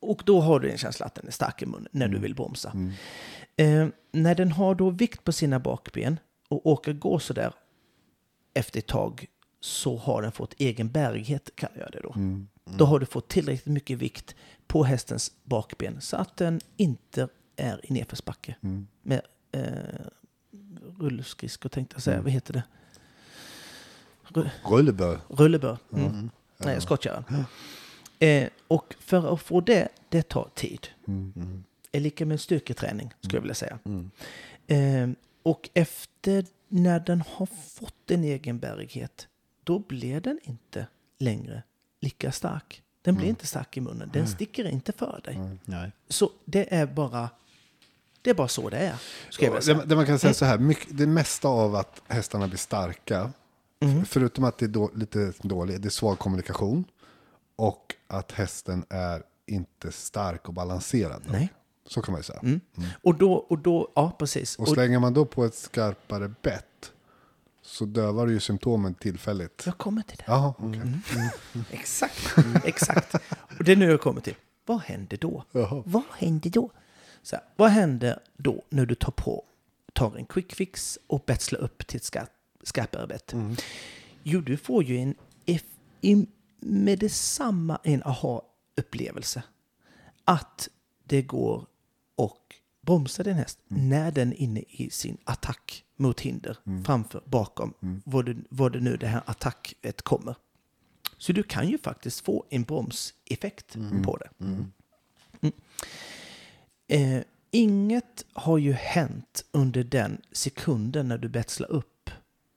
[0.00, 2.34] Och då har du en känsla att den är stark i munnen när du vill
[2.34, 2.70] bromsa.
[2.74, 2.92] Mm.
[3.56, 7.52] Eh, när den har då vikt på sina bakben och åker gå sådär
[8.54, 9.26] efter ett tag
[9.60, 12.12] så har den fått egen bärighet, kallar jag det då.
[12.16, 12.48] Mm.
[12.78, 14.34] Då har du fått tillräckligt mycket vikt
[14.66, 18.56] på hästens bakben så att den inte är i nedförsbacke.
[18.60, 18.86] Mm.
[19.02, 19.20] Med
[19.52, 20.06] eh,
[20.98, 22.62] rullskridskor tänkte jag säga, vad heter det?
[24.28, 25.18] Ru- Rullebö.
[25.28, 25.78] Rullebör.
[25.92, 26.30] Mm.
[26.58, 27.44] Nej, skottkärran.
[28.18, 30.88] Eh, och för att få det, det tar tid.
[31.06, 31.64] Mm.
[31.92, 33.78] är lika med styrketräning, skulle jag vilja säga.
[34.66, 35.08] Eh,
[35.42, 39.28] och efter när den har fått en egen bärighet,
[39.64, 40.86] då blir den inte
[41.18, 41.62] längre
[42.00, 42.82] lika stark.
[43.02, 44.10] Den blir inte stark i munnen.
[44.12, 45.38] Den sticker inte för dig.
[45.64, 45.92] Nej.
[46.08, 47.28] Så det är bara
[48.24, 48.94] det är bara så det är.
[49.30, 49.82] Ska jag säga.
[49.84, 53.32] Det, man kan säga så här, mycket, det mesta av att hästarna blir starka,
[53.80, 54.04] Mm.
[54.04, 56.84] förutom att det är då, lite dåligt, det är svag kommunikation
[57.56, 61.22] och att hästen är inte stark och balanserad.
[61.30, 61.52] Nej.
[61.86, 62.38] Så kan man ju säga.
[62.42, 62.60] Mm.
[63.02, 64.56] Och då, och då, ja precis.
[64.56, 66.92] Och slänger man då på ett skarpare bett
[67.62, 69.62] så dövar det ju symptomen tillfälligt.
[69.66, 70.24] jag kommer till det.
[70.26, 70.80] Jaha, okej.
[70.80, 71.64] Mm.
[71.70, 72.34] Exakt,
[72.64, 73.14] exakt.
[73.58, 74.36] Och det är nu jag kommer till.
[74.66, 75.44] Vad händer då?
[75.52, 75.82] Jaha.
[75.86, 76.70] Vad händer då?
[77.24, 79.44] Så här, vad händer då när du tar på,
[79.92, 82.30] tar en quick fix och betslar upp till ett skarp,
[82.62, 83.32] skarpare bett?
[84.22, 85.14] Jo, du får ju en,
[86.00, 86.26] i,
[86.60, 89.42] med detsamma en aha-upplevelse.
[90.24, 90.68] Att
[91.04, 91.66] det går
[92.16, 96.56] och bromsa din häst när den är inne i sin attack mot hinder
[96.86, 100.34] framför, bakom, vad, det, vad det nu det här attacket kommer.
[101.18, 104.30] Så du kan ju faktiskt få en bromseffekt på det.
[106.88, 107.18] Mm.
[107.18, 112.10] Eh, inget har ju hänt under den sekunden när du betslar upp.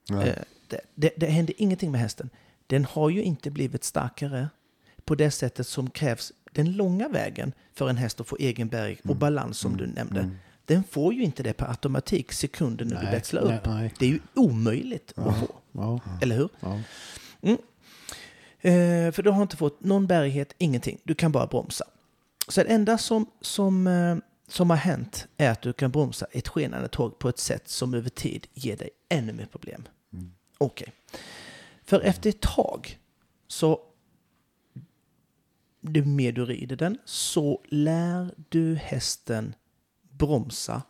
[0.09, 0.29] Nej.
[0.29, 0.35] Eh,
[0.67, 2.29] det, det, det händer ingenting med hästen.
[2.67, 4.49] Den har ju inte blivit starkare
[5.05, 9.05] på det sättet som krävs den långa vägen för en häst att få egen bärighet
[9.09, 10.29] och balans som du nämnde.
[10.65, 13.65] Den får ju inte det per automatik sekunden när du Nej, växlar nej, upp.
[13.65, 13.93] nej.
[13.99, 15.47] Det är ju omöjligt att få.
[15.71, 15.99] Ja.
[16.21, 16.49] Eller hur?
[16.59, 16.79] Ja.
[18.61, 20.97] Eh, för du har inte fått någon bärighet, ingenting.
[21.03, 21.85] Du kan bara bromsa.
[22.47, 26.47] Så det enda som, som, eh, som har hänt är att du kan bromsa ett
[26.47, 29.88] skenande tåg på ett sätt som över tid ger dig ännu mer problem.
[30.57, 30.93] Okej.
[31.83, 32.99] För efter ett tag
[33.47, 33.79] så
[35.81, 39.55] ju mer du rider den så lär du hästen
[40.12, 40.81] bromsa,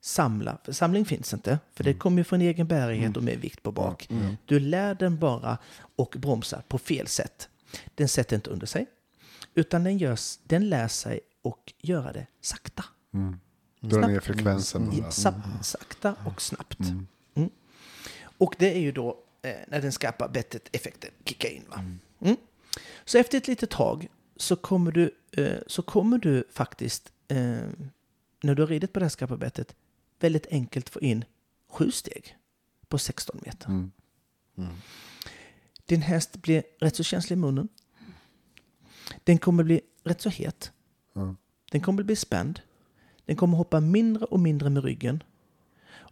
[0.00, 0.58] samla.
[0.64, 3.72] För samling finns inte, för det kommer ju från egen bärighet och med vikt på
[3.72, 4.08] bak.
[4.44, 5.58] Du lär den bara
[5.96, 7.48] och bromsa på fel sätt.
[7.94, 8.86] Den sätter inte under sig,
[9.56, 12.84] utan den, görs, den lär sig och göra det sakta.
[13.80, 14.92] Dra ner frekvensen.
[14.92, 16.78] I, sa, sakta och snabbt.
[17.34, 17.50] Mm.
[18.38, 21.62] Och det är ju då eh, när den skarpa bettet-effekten kickar in.
[21.68, 21.84] Va?
[22.20, 22.36] Mm.
[23.04, 27.36] Så efter ett litet tag så kommer du, eh, så kommer du faktiskt, eh,
[28.42, 29.74] när du har ridit på det här skarpa bettet,
[30.20, 31.24] väldigt enkelt få in
[31.68, 32.36] sju steg
[32.88, 33.68] på 16 meter.
[33.68, 33.92] Mm.
[35.86, 37.68] Din häst blir rätt så känslig i munnen.
[39.24, 40.72] Den kommer bli rätt så het.
[41.14, 41.34] Ja.
[41.70, 42.60] Den kommer bli spänd.
[43.26, 45.22] Den kommer hoppa mindre och mindre med ryggen.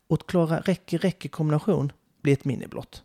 [0.09, 3.02] Och att klara räcke-räcke-kombination blir ett miniblott.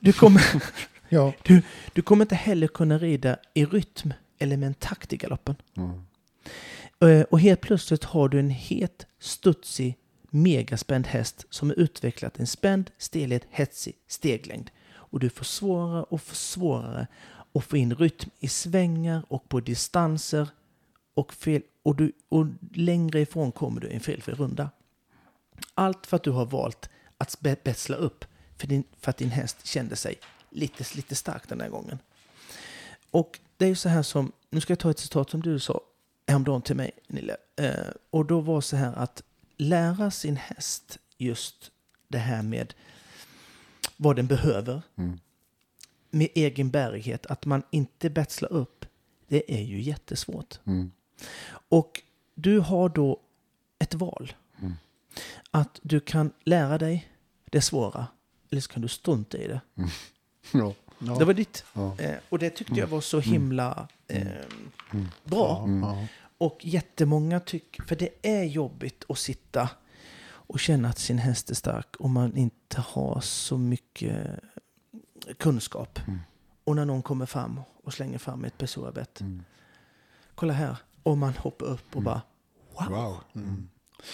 [0.00, 0.42] Du kommer,
[1.08, 1.32] Ja.
[1.42, 1.62] du,
[1.92, 5.56] du kommer inte heller kunna rida i rytm eller med en takt i galoppen.
[5.76, 7.24] Mm.
[7.30, 9.98] Och helt plötsligt har du en het, studsig,
[10.30, 14.70] megaspänd häst som har utvecklat en spänd, stelhet, hetsig steglängd.
[14.94, 17.06] Och du får svårare och får svårare
[17.52, 20.48] och få in rytm i svängar och på distanser.
[21.14, 24.70] Och, fel, och, du, och längre ifrån kommer du i en felfri runda.
[25.74, 28.24] Allt för att du har valt att betsla upp
[28.56, 30.18] för, din, för att din häst kände sig
[30.50, 31.98] lite, lite stark den här gången.
[33.10, 35.58] Och det är ju så här som, nu ska jag ta ett citat som du
[35.58, 35.80] sa
[36.26, 37.36] häromdagen till mig, Nille.
[37.56, 39.22] Eh, och då var så här att
[39.56, 41.70] lära sin häst just
[42.08, 42.74] det här med
[43.96, 44.82] vad den behöver.
[44.96, 45.20] Mm.
[46.14, 48.86] Med egen bärighet, att man inte betslar upp.
[49.28, 50.58] Det är ju jättesvårt.
[51.68, 52.02] Och
[52.34, 53.20] du har då
[53.78, 54.32] ett val.
[55.50, 57.08] Att du kan lära dig
[57.44, 58.06] det svåra,
[58.50, 59.60] eller så kan du strunta i det.
[60.52, 60.74] Ja.
[60.98, 61.14] Ja.
[61.18, 61.64] Det var ditt.
[61.72, 61.98] Ja.
[61.98, 64.26] Eh, och det tyckte jag var så himla eh,
[65.24, 65.68] bra.
[65.82, 66.06] Ja.
[66.38, 69.68] Och jättemånga tycker, för det är jobbigt att sitta
[70.24, 74.40] och känna att sin häst är stark om man inte har så mycket
[75.38, 75.98] kunskap.
[76.64, 79.20] Och när någon kommer fram och slänger fram ett pessoabett.
[80.34, 80.76] Kolla här.
[81.02, 82.22] Och man hoppar upp och bara
[82.78, 82.88] wow.
[82.90, 83.16] Wow.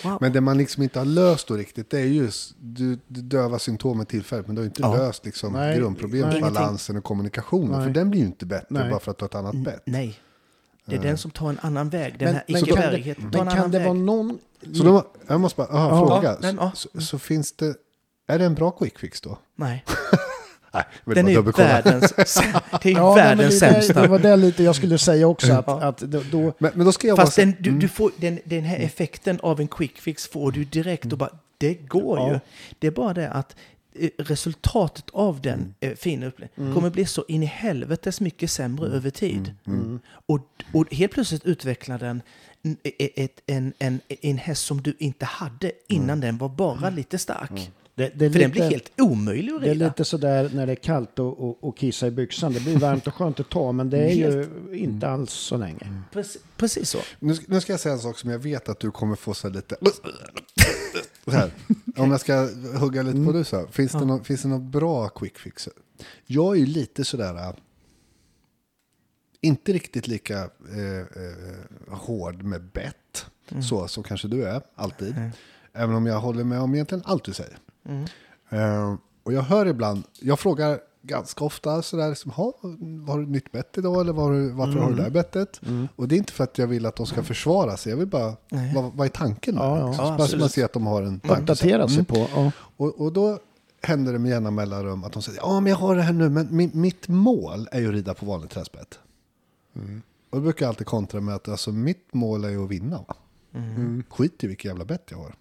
[0.05, 0.19] wow.
[0.21, 3.59] Men det man liksom inte har löst då riktigt, det är just du, du dövar
[3.59, 4.97] symptomen tillfälligt, men du har inte Ja.
[4.97, 6.41] löst liksom Nej, grundproblemet, nej.
[6.41, 7.71] balansen och kommunikationen.
[7.71, 7.83] Nej.
[7.87, 8.91] För den blir ju inte bättre Nej.
[8.91, 9.83] bara för att du har ett annat bett.
[9.87, 10.21] Nej.
[10.85, 12.19] Det är den som tar en annan väg.
[12.19, 13.87] Den Men, här men kan icke-bärigheten det, tar en men annan kan det väg.
[13.89, 14.39] vara någon...
[14.75, 16.07] Så då, jag måste bara, aha, Ja.
[16.07, 16.39] fråga.
[16.43, 16.73] Ja, ja.
[16.75, 17.75] Så, så finns det,
[18.27, 19.39] är det en bra quick fix då?
[19.57, 19.85] Nej.
[21.05, 22.13] Nej, Den är världens,
[22.83, 24.03] det är ju Ja, världens det, det, sämsta.
[24.03, 25.53] det var det lite jag skulle säga också.
[25.53, 25.83] Att, Ja.
[25.85, 28.65] att då, Men, men då ska jag Fast bara den, du, du får, den, den
[28.65, 32.33] här effekten av en quick fix får du direkt och bara, det går Ja.
[32.33, 32.41] ju.
[32.79, 33.57] Det är bara det att
[33.99, 38.89] eh, resultatet av den eh, fina upplevelsen kommer bli så in i helvetes mycket sämre
[38.89, 39.55] över tid.
[40.27, 40.41] Och,
[40.73, 42.23] och helt plötsligt utvecklar den
[42.63, 42.77] en,
[43.17, 47.71] ett, en, en, en häst som du inte hade innan den var bara lite stark.
[47.99, 49.87] Det, det är För den blir lite- helt omöjlig att Det är rida.
[49.87, 52.53] lite sådär när det är kallt och, och, och kissa i byxan.
[52.53, 56.03] Det blir varmt och skönt ett tag, men det är ju inte alls så länge.
[56.13, 56.99] Precis, precis så.
[57.19, 59.35] nu, ska- nu ska jag säga en sak som jag vet att du kommer få
[59.35, 59.77] så lite...
[61.25, 61.51] Så här.
[61.97, 63.57] Om jag ska hugga lite på det så.
[63.57, 63.67] här.
[63.67, 65.69] Finns, det någon, finns det någon bra quick fix?
[66.27, 67.35] Jag är ju lite sådär...
[67.35, 67.51] äh,
[69.41, 73.27] Inte riktigt lika eh, eh, hård med bett.
[73.69, 75.15] Så som kanske du är, alltid.
[75.73, 77.59] Även om jag håller med om egentligen allt du säger.
[78.51, 82.53] Eh, och jag hör ibland, jag frågar ganska ofta sådär, som, "Ha,
[83.07, 85.61] har du ett nytt bett idag eller var, varför har du det här bettet?
[85.97, 88.07] Och det är inte för att jag vill att de ska försvara sig, jag vill
[88.07, 88.37] bara,
[88.75, 89.87] vad, vad är tanken med Ja, ja.
[89.89, 90.05] liksom?
[90.07, 91.41] Ja, Bara så man ser att de har en tanke.
[91.43, 92.05] Uppdatera sig Mm.
[92.05, 92.17] på.
[92.35, 92.53] Ja.
[92.77, 93.39] Och, och då
[93.83, 96.29] händer det med jämna mellanrum att de säger, ja men jag har det här nu,
[96.29, 98.99] men min, mitt mål är ju att rida på vanligt träspett.
[100.31, 103.05] Och då brukar jag alltid kontra med att alltså, mitt mål är ju att vinna.
[103.09, 103.15] Va?
[104.11, 105.35] Skit i vilket jävla bett jag har.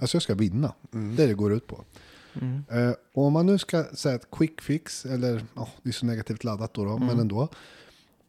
[0.00, 0.74] Alltså jag ska vinna.
[0.90, 1.84] Det är det går ut på.
[2.70, 6.06] Eh, och om man nu ska säga ett quick fix, eller ja, det är så
[6.06, 7.42] negativt laddat då, då men ändå.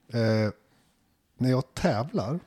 [0.08, 0.50] Eh,
[1.38, 2.40] när jag tävlar,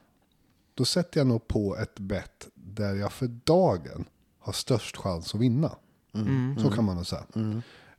[0.75, 4.05] då sätter jag nog på ett bett där jag för dagen
[4.39, 5.71] har störst chans att vinna.
[6.63, 7.25] Så kan man nog säga.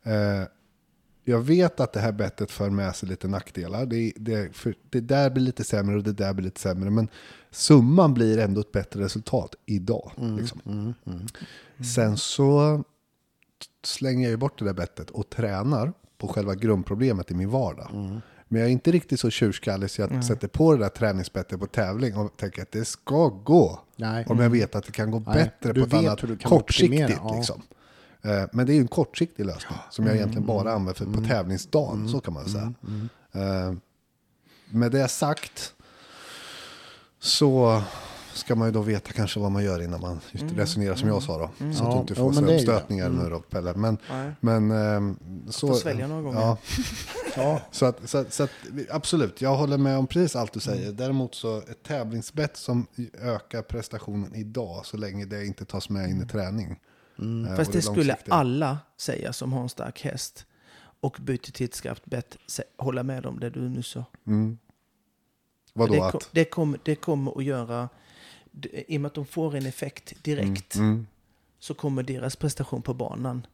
[0.03, 0.47] Eh,
[1.29, 3.85] jag vet att det här bettet för med sig lite nackdelar.
[3.85, 6.89] Det, det, för, det där blir lite sämre och det där blir lite sämre.
[6.89, 7.07] Men
[7.51, 10.11] summan blir ändå ett bättre resultat idag.
[10.39, 10.93] Liksom.
[11.95, 12.83] Sen så
[13.83, 18.21] slänger jag ju bort det där bettet och tränar på själva grundproblemet i min vardag.
[18.47, 21.65] Men jag är inte riktigt så tjurskallig så jag sätter på det där träningsbettet på
[21.65, 23.79] tävling och tänker att det ska gå.
[23.95, 24.25] Nej.
[24.29, 27.09] Om jag vet att det kan gå Nej, bättre du på ett annat kortsiktigt.
[27.09, 27.35] ja.
[27.35, 27.61] Liksom.
[28.21, 31.21] Eh, Men det är ju en kortsiktig lösning som jag egentligen bara använder för på
[31.27, 32.09] tävlingsdagen.
[32.09, 32.73] Så kan man säga.
[33.31, 33.73] Eh,
[34.69, 35.73] Med det sagt
[37.19, 37.81] så
[38.33, 41.37] ska man ju då veta kanske vad man gör innan man resonerar som jag sa
[41.37, 41.49] då.
[41.57, 42.55] Så att Ja, du inte får det.
[42.55, 43.73] uppstötningar nu då Pelle.
[43.73, 44.31] Men, Nej.
[44.39, 45.17] men ehm,
[45.49, 46.39] så, Får svälja några gånger.
[46.39, 46.57] Ja,
[47.35, 47.61] Ja.
[47.71, 48.49] så, att, så, att, så att,
[48.89, 50.91] absolut, jag håller med om precis allt du säger.
[50.91, 52.87] Däremot så ett tävlingsbett som
[53.21, 56.79] ökar prestationen idag så länge det inte tas med in i träning.
[57.19, 60.45] Eh, Fast och det skulle alla säga som har en stark häst
[60.99, 62.37] och byter skarpt bett
[62.77, 64.05] hålla med om det du nu sa.
[65.73, 66.11] Vadå det, att?
[66.11, 67.89] kom, det, kommer, det kommer att göra,
[68.51, 71.07] det- i och med att de får en effekt direkt, Mm.
[71.59, 73.47] så kommer deras prestation på banan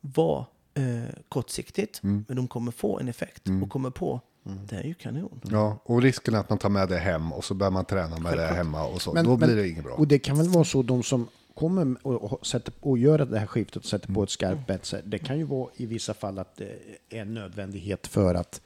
[0.00, 2.24] vara eh, kortsiktigt, Mm.
[2.28, 4.20] men de kommer få en effekt och kommer på,
[4.68, 5.40] det är ju kanon.
[5.44, 8.18] Ja, och risken är att man tar med det hem och så börjar man träna
[8.18, 9.12] med det hemma och så.
[9.12, 9.94] Men- Då men- blir det inget bra.
[9.94, 13.46] Och det kan väl vara så de som kommer och, sätter, och gör det här
[13.46, 14.14] skiftet och sätter Mm.
[14.14, 14.84] på ett skarpt bett.
[14.84, 16.68] så Det kan ju vara i vissa fall att det
[17.10, 18.60] är en nödvändighet för att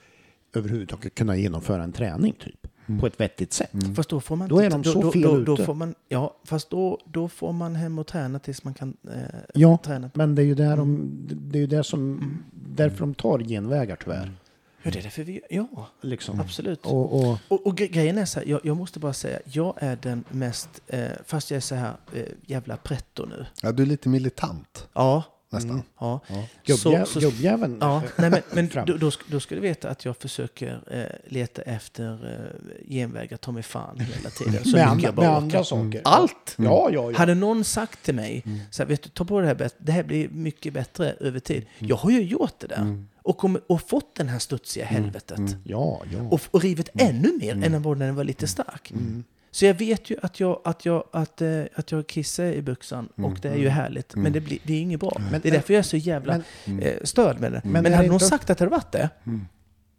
[0.54, 2.66] överhuvudtaget kunna genomföra en träning typ.
[3.00, 3.70] på ett vettigt sätt.
[3.96, 5.64] Fast då får man Då är de så då, fel då, då ute.
[5.64, 9.20] får man, Ja, fast då, då får man hem och träna tills man kan eh,
[9.54, 10.10] Ja, träna.
[10.14, 12.20] men det är ju där de, det är ju där som,
[12.52, 14.32] därför de tar genvägar tyvärr.
[14.82, 15.40] Ja, det är därför vi...
[15.50, 16.40] Ja, Liksom.
[16.40, 16.86] absolut.
[16.86, 19.74] Och, och, Och, och gre- grejen är så här, jag, jag måste bara säga, jag
[19.80, 23.46] är den mest, eh, fast jag är så här eh, jävla pretto nu.
[23.62, 25.82] Ja, du är lite militant Ja, nästan.
[26.00, 26.20] ja.
[26.64, 30.04] gubbjä, Så- så- gubbjäveln Ja, nej, men, men då, då, då ska du veta att
[30.04, 34.64] jag försöker eh, leta efter eh, genvägar ta mig fan hela tiden.
[34.64, 36.00] Så med, mycket andra, jag bara med andra saker.
[36.04, 36.54] Allt!
[36.58, 37.18] Ja, ja, ja.
[37.18, 39.92] Hade någon sagt till mig, så här, vet du, ta på det här bättre, det
[39.92, 41.66] här blir mycket bättre över tid.
[41.78, 43.04] Jag har ju gjort det där.
[43.30, 45.40] Och, kom, och fått den här studsiga helvetet.
[45.64, 46.22] Ja, ja.
[46.30, 48.92] Och, och rivit ännu mer än vad den var lite stark.
[49.50, 53.08] Så jag vet ju att jag, att jag, att, eh, att jag kissar i byxan
[53.16, 54.14] och det är ju härligt.
[54.14, 55.20] Men det, blir, det är inget bra.
[55.42, 56.42] det är därför jag är så jävla
[56.80, 57.62] eh, störd med det.
[57.64, 59.46] Men, är hade någon sagt att det hade varit det, då hade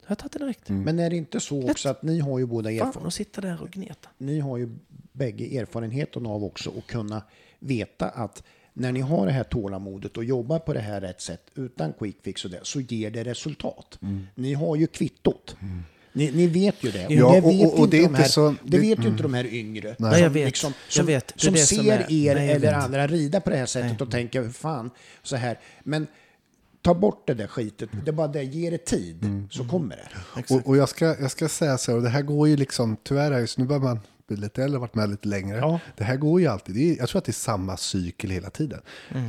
[0.08, 0.70] jag tagit det direkt.
[0.70, 3.72] Men är det inte så också att ni har ju båda erfarenhet, sitta där och
[3.72, 4.10] gneta.
[4.18, 4.70] ni har ju
[5.12, 7.24] bägge erfarenheten av också att kunna
[7.60, 11.42] veta att när ni har det här tålamodet och jobbar på det här rätt sätt
[11.56, 14.00] utan quick fix och det så ger det resultat.
[14.36, 15.56] Ni har ju kvittot.
[16.14, 17.06] Ni, ni vet ju det.
[17.06, 19.08] Och Ja, det och- vet, och- och inte, det de här, så- det vet ju
[19.08, 19.96] inte de här yngre.
[20.00, 20.46] Nej, jag som vet.
[20.46, 21.28] Liksom, Jag som, vet.
[21.28, 22.84] Det är som det som ser är- er Nej, jag eller vet.
[22.84, 24.90] andra rida på det här sättet och tänker, fan,
[25.24, 25.60] så här.
[25.84, 26.08] Men
[26.82, 27.90] ta bort det där skitet.
[28.06, 30.08] Det är bara det, ge det tid så kommer det.
[30.56, 33.46] Och, och jag, ska, jag ska säga så och det här går ju liksom, tyvärr
[33.46, 34.00] så, nu börjar man
[34.34, 35.58] bli lite äldre, varit med lite längre.
[35.58, 35.80] Ja.
[35.98, 38.50] Det här går ju alltid, det är, jag tror att det är samma cykel hela
[38.50, 38.82] tiden.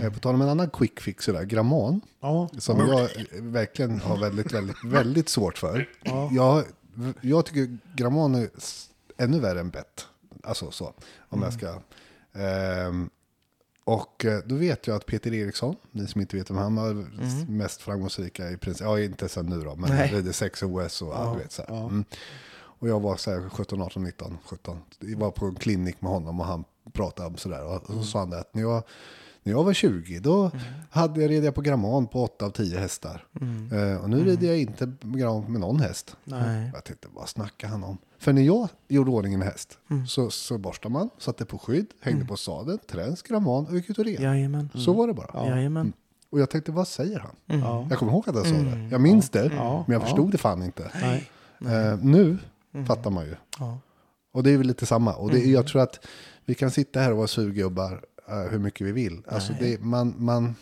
[0.03, 2.49] Eh, På tal om en annan quick fix, sådär, Gramman, Ja.
[2.59, 3.09] som jag eh,
[3.43, 5.88] verkligen har väldigt, väldigt, väldigt svårt för.
[6.31, 6.65] Jag,
[7.21, 8.49] jag tycker Gramman är
[9.17, 10.07] ännu värre än bett.
[10.43, 10.93] Alltså så,
[11.29, 11.79] om jag ska...
[12.35, 13.11] ehm,
[13.85, 17.07] och eh, då vet jag att Peter Eriksson, ni som inte vet vem han var,
[17.51, 21.09] mest framgångsrika i princip, ja inte sen nu då, men han rider 6 OS och
[21.09, 21.81] ja, du vet så här.
[21.81, 22.05] Mm.
[22.83, 24.79] Och jag var så här 17, 18, 19, 17.
[25.01, 27.64] Jag var på en klinik med honom och han pratade om sådär.
[27.64, 28.83] Och så sa han det att när jag,
[29.42, 30.51] när jag var 20 då
[30.90, 33.25] hade jag red jag på Gramman på 8 av 10 hästar.
[33.73, 36.16] Eh, och nu rider jag inte Gramman med någon häst.
[36.25, 36.71] Nej.
[36.75, 37.99] Jag tänkte, vad snackar han om?
[38.18, 42.25] För när jag gjorde ordning en häst så, så borstade man, satte på skydd, hängde
[42.25, 44.21] på sadeln, träns, Gramman och gick ut och red.
[44.21, 44.68] Jajamän.
[44.75, 45.47] Så var det bara.
[45.47, 45.92] Jajamän.
[46.31, 47.61] Och jag tänkte, vad säger han?
[47.61, 47.87] Ja.
[47.90, 48.88] Jag kommer ihåg att han sa det.
[48.90, 49.85] Jag minns det, Ja.
[49.87, 50.90] men jag förstod det fan inte.
[51.03, 51.31] Nej.
[51.61, 51.97] Eh,
[52.73, 53.37] nu fattar man ju.
[53.59, 53.79] Ja.
[54.33, 55.15] Och det är väl lite samma.
[55.15, 56.07] Och det, jag tror att
[56.45, 59.23] vi kan sitta här och vara surgubbar eh, hur mycket vi vill.
[59.29, 60.55] Alltså det, man, man,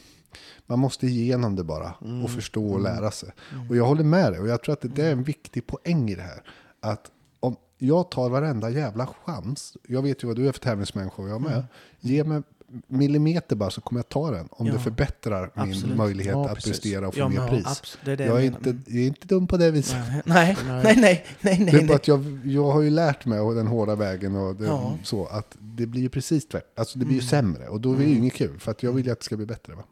[0.66, 1.94] man måste igenom det bara
[2.24, 3.30] och förstå och lära sig.
[3.68, 4.40] Och jag håller med dig.
[4.40, 6.42] Och jag tror att det, det är en viktig poäng i det här.
[6.80, 9.76] Att om jag tar varenda jävla chans.
[9.88, 11.64] Jag vet ju vad du är för tävlingsmänniska och jag med.
[12.00, 12.42] Ge mig
[12.86, 14.48] millimeter bara så kommer jag ta den.
[14.50, 14.72] Om Ja.
[14.72, 15.96] det förbättrar min Absolut.
[15.96, 16.70] möjlighet Ja, att precis.
[16.72, 17.98] prestera och få Ja, mer pris.
[18.04, 19.96] det är det jag, är jag inte, jag är inte dum på det viset.
[20.24, 21.86] Nej, nej, nej, nej, nej, Det är nej.
[21.86, 24.98] bara att jag, jag har ju lärt mig den hårda vägen och det, Ja.
[25.04, 26.78] så att det blir ju precis tvärt.
[26.78, 28.92] Alltså det blir ju sämre och då är det ju inget kul för att jag
[28.92, 29.74] vill ju att det ska bli bättre.
[29.74, 29.82] Va?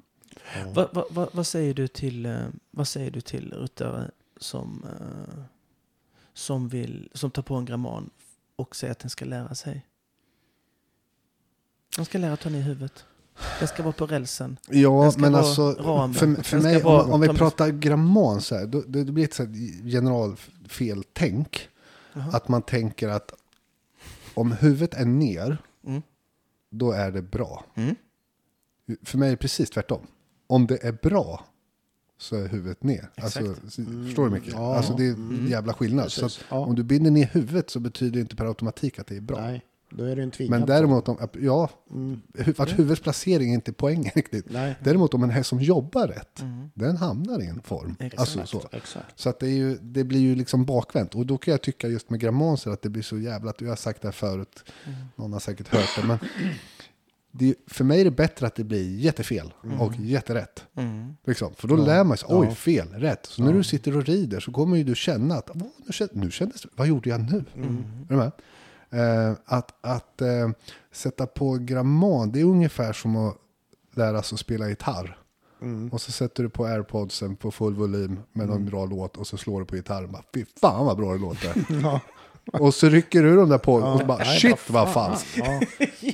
[0.75, 2.37] Vad vad- vad- vad säger du till, eh,
[2.71, 4.11] vad säger du till ryttare
[4.41, 5.45] som, eh,
[6.35, 8.11] som, vill, som tar på en gramman
[8.57, 9.87] och säger att den ska lära sig?
[11.97, 13.05] Den ska lära att ta ner huvudet.
[13.59, 14.57] Den ska vara på rälsen.
[14.69, 15.75] Ja, men vara alltså
[16.15, 19.25] för, för mig, vara- om, om vi pratar gramman så här, då, det, det blir
[19.25, 19.53] ett så här
[19.91, 21.69] generalfeltänk.
[22.33, 23.33] Att man tänker att
[24.35, 26.03] om huvudet är ner, Mm.
[26.71, 27.65] då är det bra.
[27.75, 27.95] Mm.
[29.03, 30.07] För mig är det precis tvärtom.
[30.47, 31.45] Om det är bra
[32.19, 33.11] så är huvudet ner.
[33.17, 33.61] Alltså, Exakt.
[34.07, 34.53] Förstår du mycket?
[34.53, 34.77] Ja.
[34.77, 36.13] Alltså det är en jävla skillnad.
[36.13, 36.39] Så Precis.
[36.41, 36.57] att Ja.
[36.59, 39.41] Om du binder ner huvudet så betyder det inte per automatik att det är bra.
[39.41, 42.21] Nej, då är det en tvingad Men däremot, om, ja, Mm.
[42.59, 44.47] att huvudets placering är inte poängen riktigt.
[44.51, 44.75] Nej.
[44.85, 46.43] Däremot om en häst som jobbar rätt,
[46.75, 47.97] den hamnar i en form.
[48.01, 48.21] Exakt.
[48.21, 48.69] Alltså, så.
[48.73, 49.21] Exakt.
[49.21, 51.15] så att det, är ju, det blir ju liksom bakvänt.
[51.15, 53.69] Och då kan jag tycka just med grammonser att det blir så jävla, att jag
[53.69, 54.65] har sagt det här förut,
[55.17, 56.19] någon har säkert hört det, men
[57.33, 60.65] det, för mig är det bättre att det blir jättefel och jätterätt.
[60.77, 61.17] Mm.
[61.27, 61.55] Liksom.
[61.55, 62.55] För då lär man sig, oj, Ja.
[62.55, 63.27] fel, rätt.
[63.27, 66.17] Så när du sitter och rider så kommer ju du känna att, "Åh, nu, kändes,
[66.17, 67.45] nu kändes det, vad gjorde jag nu?
[67.55, 68.33] Är du med?
[68.91, 70.49] Eh, att att eh,
[70.93, 73.37] sätta på gramman, det är ungefär som att
[73.95, 75.19] lära sig att spela gitarr.
[75.93, 79.37] Och så sätter du på airpodsen på full volym med någon bra låt och så
[79.37, 80.17] slår du på gitarren.
[80.35, 81.55] Fy fan vad bra det låter.
[81.83, 82.01] Ja.
[82.53, 85.29] Och så rycker du dem där på och bara Nej, shit vad falskt.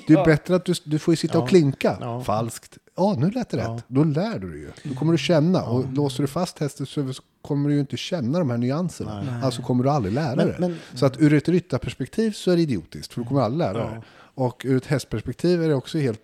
[0.07, 2.21] Det är bättre att du, du får sitta och klinka.
[2.25, 2.79] Falskt.
[2.97, 3.85] Ja, nu lät det rätt.
[3.89, 4.71] Då lär du dig ju.
[4.85, 5.63] Då kommer du känna.
[5.63, 9.41] Och låser du fast hästen så så kommer du ju inte känna de här nyanserna.
[9.45, 10.57] Alltså kommer du aldrig lära Men- dig.
[10.59, 13.13] men- Så att ur ett ryttarperspektiv så är det idiotiskt.
[13.13, 14.01] För du kommer aldrig lära dig.
[14.37, 16.21] Och ur ett hästperspektiv är det också helt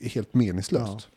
[0.00, 1.08] helt meningslöst.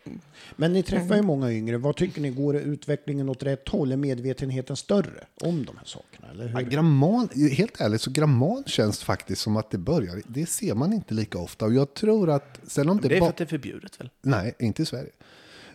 [0.55, 1.77] Men ni träffar ju många yngre.
[1.77, 2.29] Vad tycker ni?
[2.29, 3.91] Går utvecklingen åt rätt håll?
[3.91, 6.27] Är medvetenheten större om de här sakerna?
[6.31, 6.69] Eller Ja, hur?
[6.69, 10.21] gramman, helt ärligt så gramman känns faktiskt som att det börjar.
[10.27, 11.65] Det ser man inte lika ofta.
[11.65, 14.09] Och jag tror att, sen om det, Det är för att det är förbjudet väl?
[14.21, 15.11] Nej, inte i Sverige.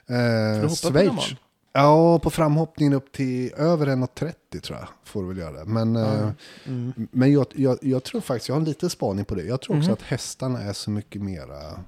[0.06, 1.34] Eh, Schweiz.
[1.74, 4.88] Ja, på framhoppningen upp till över 1,30 tror jag.
[5.04, 5.64] Får du väl göra det.
[5.64, 6.30] Men, eh,
[6.66, 6.92] Mm.
[7.12, 9.42] men jag, jag, jag tror faktiskt, jag har en liten spaning på det.
[9.44, 9.92] Jag tror också Mhm.
[9.92, 11.80] att hästarna är så mycket mera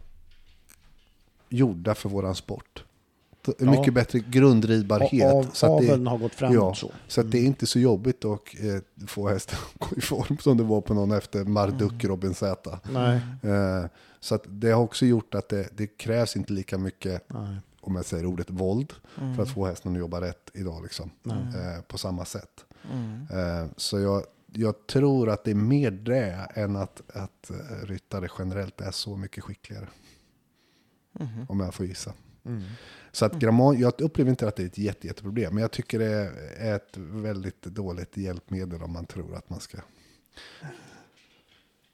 [1.49, 2.85] gjorda för våran sport.
[3.47, 3.71] Det Ja.
[3.71, 5.33] Mycket bättre grundridbarhet.
[5.35, 6.91] Av, så att det- aveln har gått framåt Ja, så.
[7.09, 10.39] så att det är inte så jobbigt att eh, få hästen att gå i form
[10.39, 12.79] som det var på någon efter Marduk Robin Z.
[12.93, 13.21] Nej.
[13.43, 13.85] Eh,
[14.21, 17.57] så att det har också gjort att det, det krävs inte lika mycket, Nej.
[17.81, 18.93] om jag säger ordet våld,
[19.37, 22.65] för att få hästen att jobba rätt idag liksom, eh, på samma sätt.
[23.31, 24.23] Eh, så jag,
[24.53, 29.17] jag tror att det är mer det än att, att eh, ryttare generellt är så
[29.17, 29.87] mycket skickligare.
[31.49, 32.13] Om jag får gissa.
[33.13, 35.55] Så att gramman, jag upplever inte att det är ett jätte, jätteproblem.
[35.55, 39.79] Men jag tycker det är ett väldigt dåligt hjälpmedel om man tror att man ska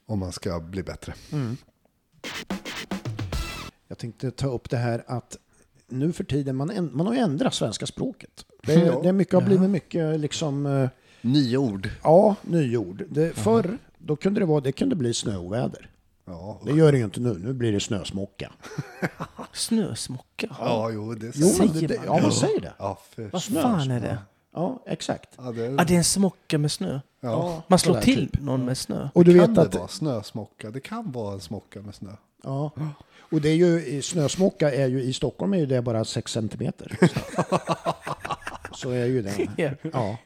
[0.06, 1.14] om man ska bli bättre.
[3.88, 5.36] Jag tänkte ta upp det här att
[5.88, 8.44] nu för tiden, man, man har ju ändrat svenska språket.
[8.62, 9.00] Det, är- Ja.
[9.02, 10.88] det är mycket, har blivit mycket liksom, eh,
[11.20, 11.90] Nya ord.
[12.02, 13.04] ja, nyord.
[13.08, 15.90] Det, förr, då kunde det vara, det kunde bli snöoväder.
[16.24, 18.52] Ja, Det gör det ju inte nu, nu blir det snösmocka.
[19.52, 20.46] Snösmocka?
[20.58, 22.72] ja jo, det Jo, Säger det, det, man ja, man säger det.
[22.78, 22.98] Ja.
[23.32, 24.18] Vad fan är det?
[24.54, 25.28] Ja, exakt.
[25.36, 27.00] Ja, det, Ja, det är en smocka med snö.
[27.20, 27.62] ja.
[27.68, 28.40] Man slår till typ.
[28.42, 29.08] någon med snö.
[29.14, 30.70] Och du kan vet det att, vara snösmocka?
[30.70, 32.10] Det kan vara en smocka med snö.
[32.42, 32.70] ja,
[33.32, 36.32] och det är ju, i snösmocka är ju, i Stockholm är ju det bara 6
[36.32, 36.98] centimeter.
[38.74, 39.48] Så är ju det.
[39.92, 40.16] Ja.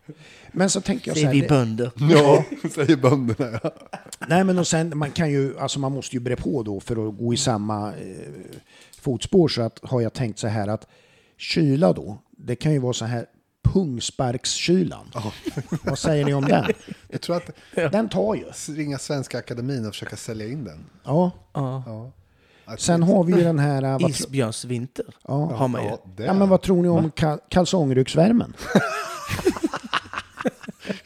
[0.52, 1.90] Men så tänker jag så Säger här, vi det, bönder.
[2.10, 2.44] Ja,
[2.74, 3.60] säger bönderna.
[3.62, 3.70] Ja.
[4.28, 7.08] Nej, men och sen, man kan ju, alltså man måste ju bre på då för
[7.08, 7.94] att gå i samma eh,
[9.00, 9.48] fotspår.
[9.48, 10.86] Så att, har jag tänkt så här att
[11.36, 13.26] kyla då, det kan ju vara så här
[13.72, 15.10] pungsparkskylan.
[15.82, 16.64] Vad säger ni om den?
[17.08, 18.74] Jag tror att Den tar ju.
[18.74, 20.84] ringa Svenska Akademin och försöka sälja in den.
[21.04, 21.30] Ja.
[21.52, 21.82] Ja.
[21.86, 22.12] Ja.
[22.78, 23.82] Sen har vi ju den här...
[23.82, 25.34] Vad, tro- Isbjörnsvinter Ja.
[25.54, 25.88] har man ju.
[25.88, 26.24] Ja, det.
[26.24, 28.54] ja, men vad tror ni om ka- kalsongrycksvärmen?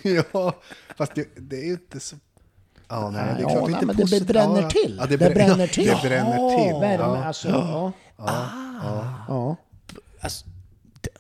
[0.03, 0.53] ja,
[0.97, 2.17] fast det, det är ju inte så...
[2.89, 4.97] Ja, nej, det är Ja, klart nej, inte men det bränner Ja, till.
[5.01, 5.87] Ja, Det brä- bränner ja, till.
[5.87, 6.81] Det bränner till.
[6.81, 7.25] Värme, Ja.
[7.25, 7.49] alltså.
[7.49, 7.93] Ja.
[9.29, 9.57] Ja.
[10.21, 10.47] Alltså,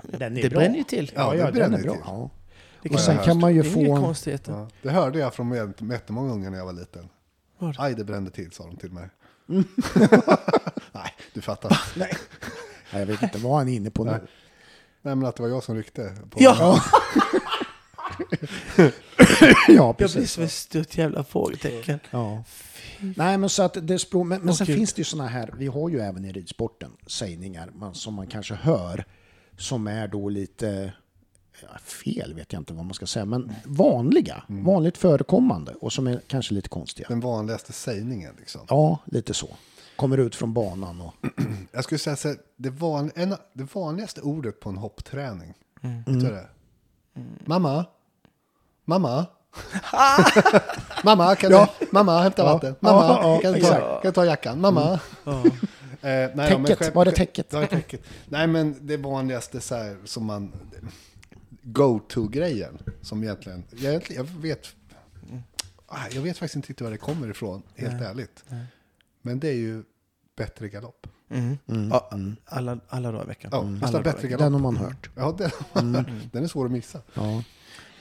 [0.02, 0.58] Den är det bra.
[0.58, 1.12] bränner ju till.
[1.14, 1.92] Ja, det ja, den bränner är bra.
[1.92, 2.02] till.
[2.06, 2.30] Ja.
[2.82, 3.96] Det Och sen kan man ju det få...
[3.96, 4.52] konstigheter.
[4.52, 7.08] Ja, det hörde jag från jät- jättemånga gånger när jag var liten.
[7.58, 7.76] Vad?
[7.78, 9.08] Aj, det brände till, sa de till mig.
[9.48, 9.64] Mm.
[10.92, 11.80] nej, du fattar.
[11.96, 12.16] Nej.
[12.92, 14.10] Nej, Jag vet inte vad han är inne på nu.
[15.02, 16.16] Nej, men att det var jag som ryckte.
[16.30, 16.80] På Ja,
[18.76, 18.90] Ja,
[19.68, 20.32] jag blir precis.
[20.32, 22.00] som ett stort jävla frågetecken.
[22.10, 22.44] Ja.
[23.16, 24.76] Nej, men så att det är språk, men, men sen Gud.
[24.76, 28.26] finns det ju såna här, vi har ju även i ridsporten sägningar man, som man
[28.26, 29.04] kanske hör
[29.56, 30.92] som är då lite
[31.84, 36.20] fel, vet jag inte vad man ska säga, men vanliga, vanligt förekommande och som är
[36.26, 37.08] kanske lite konstiga.
[37.08, 38.34] Den vanligaste sägningen.
[38.38, 38.60] Liksom.
[38.68, 39.48] Ja, lite så.
[39.96, 41.14] Kommer ut från banan och...
[41.72, 45.54] Jag skulle säga så här, det, van, en, det vanligaste ordet på en hoppträning.
[45.82, 45.96] Mm.
[46.02, 46.48] Vet du det är?
[47.44, 47.84] Mamma?
[48.84, 49.26] Mamma?
[51.04, 51.68] mamma, kan Ja.
[51.80, 52.52] du, mamma, hämta Ja.
[52.52, 52.74] vatten.
[52.80, 53.74] Mamma, Ja, ja, kan, du ta.
[53.74, 53.82] Mm.
[53.88, 54.60] kan du ta jackan?
[54.60, 55.00] Mamma?
[56.02, 57.46] Eh, nej, men Täcket, skämt- var det täcket?
[57.52, 58.00] Ja, täcket.
[58.28, 60.52] Nej, men det vanligaste så här, som man...
[61.72, 62.78] Go-to-grejen.
[63.02, 63.64] Som egentligen...
[63.70, 64.66] Jag, egentligen- jag vet...
[65.86, 68.44] Ah, Jag vet faktiskt inte riktigt var det kommer ifrån, helt ärligt.
[69.22, 69.82] Men det är ju
[70.36, 71.06] bättre galopp.
[71.30, 71.58] Mm.
[71.90, 72.10] Ja,
[72.44, 73.50] alla, alla dagar i veckan.
[73.54, 74.40] Ja, Alla dagar i bättre galopp.
[74.44, 75.10] Den har man hört.
[75.14, 77.00] Ja, den, den är svår att missa.
[77.14, 77.42] Ja.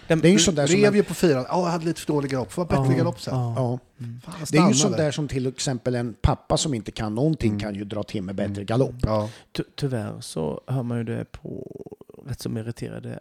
[0.07, 0.75] Den, Det är ju sånt där som...
[0.75, 1.45] Rev ju på fyran.
[1.49, 2.51] Ja, jag hade lite för dålig galopp.
[2.51, 3.35] Får vara bättre Ja, galopp sen.
[3.35, 3.53] ja.
[3.55, 3.79] Ja.
[4.23, 5.11] Fan, Det är ju sånt där.
[5.11, 8.63] som till exempel en pappa som inte kan någonting kan ju dra till med bättre
[8.63, 8.95] galopp.
[9.01, 11.71] Ja, Ty, tyvärr så hör man ju det på
[12.27, 13.19] rätt så meriterade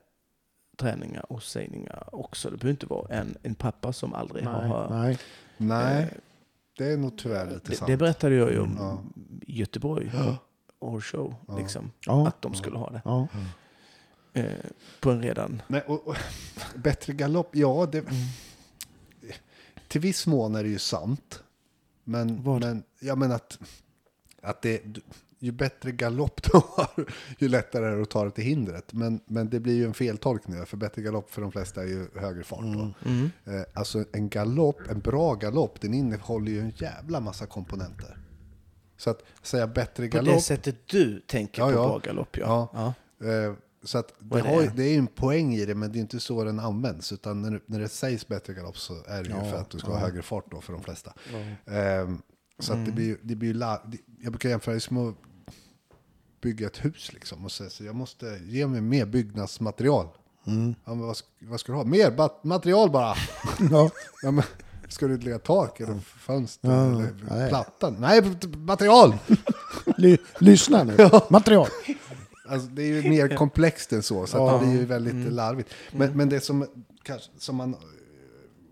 [0.76, 2.50] träningar och sägningar också.
[2.50, 4.90] Det behöver inte vara en, en pappa som aldrig har Nej, hört.
[4.90, 5.18] nej.
[5.56, 6.14] nej.
[6.78, 7.86] Det är nog tyvärr lite Det, sant.
[7.90, 9.02] det berättade jag ju om Ja.
[9.46, 10.12] Göteborg.
[10.78, 11.90] Or show, liksom.
[12.06, 12.28] Ja.
[12.28, 13.02] Att de skulle ha det.
[13.04, 13.28] Ja.
[14.32, 14.52] Eh,
[15.00, 15.62] på en redan...
[15.68, 16.16] Nej, och, och,
[16.74, 18.04] bättre galopp, ja det...
[19.88, 21.42] Till viss mån är det ju sant.
[22.04, 22.60] Men, Vad?
[22.60, 23.58] men, ja, men att,
[24.42, 24.82] att det,
[25.38, 26.88] ju bättre galopp du har,
[27.38, 28.92] ju lättare är det att ta det till hindret.
[28.92, 32.06] Men, men det blir ju en feltolkning, för bättre galopp för de flesta är ju
[32.14, 32.60] högre fart.
[32.62, 32.92] Då.
[33.10, 33.30] Mm.
[33.44, 38.18] Eh, alltså en galopp, en bra galopp, den innehåller ju en jävla massa komponenter.
[38.98, 41.86] Så att säga bättre På det galopp, sättet du tänker Ja, på ja.
[41.88, 42.70] bra galopp, ja.
[42.74, 42.94] Ja.
[43.18, 43.32] ja.
[43.32, 43.52] eh,
[43.84, 46.20] så att det, är ju- det är en poäng i det, men det är inte
[46.20, 47.12] så den används.
[47.12, 49.88] Utan när, när det sägs bättre galopp så är det ju för att du ska
[49.92, 51.12] ha högre fart då för de flesta.
[51.66, 52.22] Ehm,
[52.58, 53.82] Så att det blir, ju- det blir la,
[54.22, 55.14] jag brukar jämföra det som att
[56.46, 57.44] bygga ett hus liksom.
[57.44, 60.06] Och säga så jag måste ge mig mer byggnadsmaterial.
[60.46, 60.74] Mm.
[60.84, 61.84] Ja, men vad, ska, vad ska du ha?
[61.84, 63.14] Mer material bara!
[63.70, 63.90] Ja.
[64.22, 64.44] Ja, men,
[64.88, 67.48] ska du lägga tak eller fönster Ja, eller nej.
[67.48, 67.96] plattan?
[68.00, 68.22] Nej,
[68.56, 69.14] material!
[69.96, 70.96] Ly, lyssna nu.
[71.30, 71.68] Material.
[72.48, 75.70] Alltså, det är ju mer komplext än så, så att det blir ju väldigt larvigt.
[75.92, 76.66] Men, men det som,
[77.02, 77.76] kanske, som man...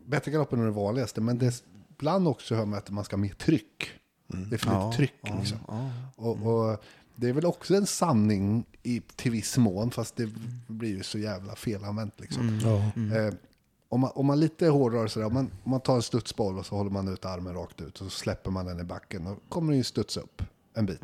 [0.06, 3.20] Bättre galoppen är det vanligaste, men det, ibland också hör man att man ska ha
[3.20, 3.90] mer tryck.
[4.26, 5.58] Det är för lite tryck liksom.
[6.16, 6.84] Och, och
[7.16, 10.28] det är väl också en sanning i, till viss mån, fast det
[10.66, 12.60] blir ju så jävla felanvänt liksom.
[12.62, 12.76] Ja.
[13.16, 13.34] Eh,
[13.88, 16.66] om, man, om man lite hårdrar sådär, om man, om man tar en studsboll och
[16.66, 19.36] så håller man ut armen rakt ut och så släpper man den i backen, då
[19.48, 20.42] kommer den ju studsa upp
[20.74, 21.00] en bit.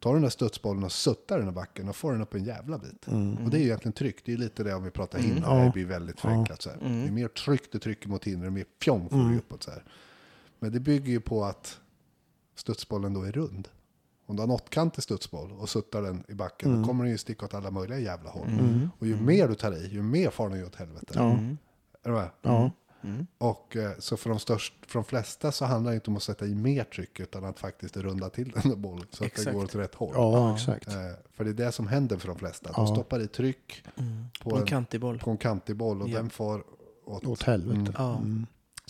[0.00, 2.44] Tar du den där studsbollen och suttar den i backen, då får den upp en
[2.44, 3.06] jävla bit.
[3.44, 5.64] Och det är ju egentligen tryck, det är ju lite det om vi pratar hinder,
[5.64, 6.70] det blir väldigt förenklat så.
[6.80, 9.70] Det är mer tryck du trycker mot hinder, mer fjong får du uppåt så.
[10.58, 11.80] Men det bygger ju på att
[12.54, 13.68] studsbollen då är rund.
[14.26, 17.18] Om du har en åttkantig studsboll och suttar den i backen, då kommer den ju
[17.18, 18.88] sticka åt alla möjliga jävla håll.
[18.98, 21.12] Och ju mer du tar i, ju mer far den ju åt helvete.
[21.14, 21.30] Ja.
[22.02, 22.28] Är du med?
[22.42, 22.70] Ja.
[23.38, 26.22] Och eh, så för de, störst, för de flesta så handlar det inte om att
[26.22, 29.46] sätta i mer tryck utan att faktiskt runda till den där bollen så att Exakt.
[29.46, 30.12] det går åt rätt håll.
[30.14, 30.88] ja, exakt.
[30.88, 30.94] Eh,
[31.32, 32.72] för det är det som händer för de flesta.
[32.72, 33.82] De stoppar i tryck
[34.42, 35.18] på, På en en, kantig boll.
[35.18, 36.16] på en kantig boll och Ja.
[36.16, 36.64] den får
[37.04, 37.26] åt...
[37.26, 37.92] Åt helvete.
[37.98, 38.20] Ja.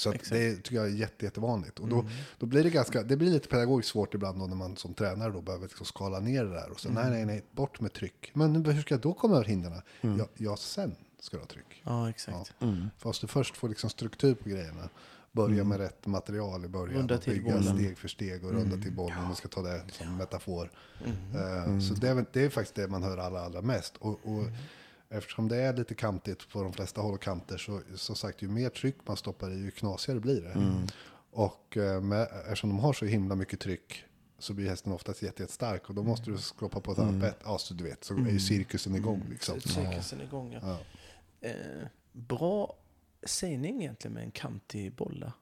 [0.00, 0.08] Så.
[0.08, 0.20] Mm.
[0.30, 1.78] det tycker jag är jätte, jättevanligt.
[1.78, 2.06] Och då,
[2.38, 5.32] då blir det ganska, det blir lite pedagogiskt svårt ibland då när man som tränare
[5.32, 7.02] då behöver liksom skala ner det där och så Mm.
[7.02, 8.30] nej, nej, nej, bort med tryck.
[8.34, 9.82] Men hur ska jag då komma över hindren?
[10.00, 10.18] Mm.
[10.18, 11.82] Ja, ja, sen ska du ha tryck.
[11.84, 12.54] Ja, exakt.
[12.98, 14.88] Fast du först får liksom struktur på grejerna.
[15.32, 16.96] Börja med rätt material i början.
[16.98, 17.74] Runda till bygga bollen.
[17.76, 19.18] steg för steg och runda till bollen.
[19.18, 20.70] Om man ska ta det som metafor.
[21.04, 21.74] Mm.
[21.76, 23.96] Eh, Så det är, det är faktiskt det man hör allra, allra mest.
[23.96, 24.44] Och, och
[25.08, 28.48] Eftersom det är lite kantigt på de flesta håll och kanter så som sagt ju
[28.48, 30.86] mer tryck man stoppar i ju knasigare blir det.
[31.30, 34.04] Och eh, med, eftersom de har så himla mycket tryck
[34.38, 37.38] så blir hästen oftast jätte, jättestark och då måste du skroppa på ett annat bett.
[37.44, 39.60] Ja, så du vet, så är ju cirkusen igång liksom.
[39.60, 40.60] Cirkusen igång, ja.
[40.62, 40.78] Ja.
[41.48, 42.76] Eh, bra
[43.22, 45.32] sägning egentligen med en kantig bolla.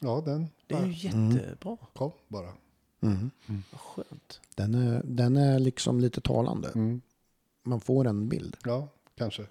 [0.00, 1.76] Ja, den Det är ju jättebra.
[1.94, 2.52] kom bara.
[3.00, 3.30] Mm.
[3.46, 4.40] Vad skönt.
[4.54, 6.68] Den, är, den är liksom lite talande.
[6.74, 7.00] Mm.
[7.62, 8.56] Man får en bild.
[8.64, 8.88] Ja,
[9.18, 9.42] kanske.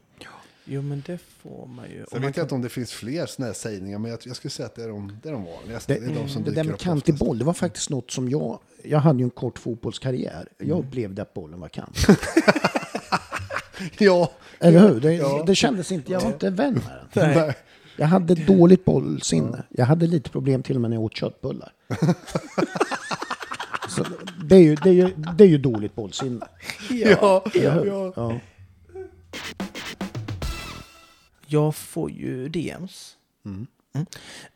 [0.65, 2.05] Jo, men det får man ju.
[2.11, 4.35] Sen vet jag inte kan- om det finns fler sådana här sägningar, men jag, jag
[4.35, 5.93] skulle säga att det är de, det är de vanligaste.
[5.93, 8.11] Det, Det, är de som det dyker där med kantig boll, det var faktiskt något
[8.11, 8.59] som jag...
[8.83, 10.47] Jag hade ju en kort fotbollskarriär.
[10.57, 10.79] Jag Mm.
[10.87, 11.97] upplevde att bollen var kant.
[13.97, 14.99] Ja, Eller hur?
[14.99, 15.43] Det, Ja.
[15.47, 16.11] det kändes inte...
[16.11, 17.37] Jag var inte vän med den.
[17.37, 17.55] nej.
[17.97, 19.63] Jag hade dåligt bollsinne.
[19.69, 21.73] Jag hade lite problem till och med när jag åt köttbullar.
[23.95, 24.05] Så
[24.43, 26.47] det, är ju, det, är ju, det är ju dåligt bollsinne.
[26.89, 27.85] Ja, hur?
[27.85, 28.13] ja.
[28.15, 28.39] Ja.
[31.47, 33.15] Jag får ju DMs.
[33.45, 33.67] Mm.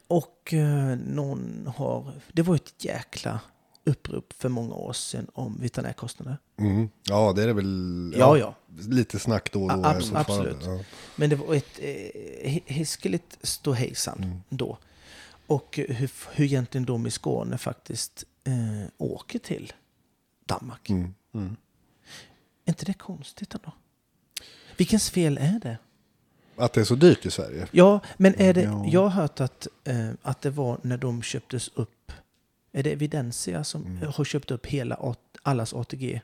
[0.07, 2.11] Och eh, någon har...
[2.33, 3.39] Det var ett jäkla
[3.83, 6.37] upprop för många år sedan om veterinärkostnader.
[6.59, 6.89] Mm.
[7.03, 8.15] ja, det är det väl.
[8.17, 8.55] Ja, ja.
[8.89, 9.75] Lite snack då och då.
[9.83, 10.57] Ja, abs- absolut.
[10.65, 10.79] Ja.
[11.15, 11.89] Men det var ett eh,
[12.49, 14.77] hi- hiskeligt ståhejsan då.
[15.47, 19.73] Och hur, hur egentligen de i Skåne faktiskt eh, åker till
[20.45, 20.89] Danmark.
[20.89, 21.13] Mm.
[22.65, 23.71] Är inte det konstigt ändå?
[24.77, 25.77] Vilkens fel är det?
[26.57, 27.67] Att det är så dyrt i Sverige.
[27.71, 28.85] Ja, men är det, Ja.
[28.87, 32.11] jag har hört att, eh, att det var när de köptes upp.
[32.71, 34.11] Är det Evidensia som Mm.
[34.15, 36.21] har köpt upp hela allas ATG?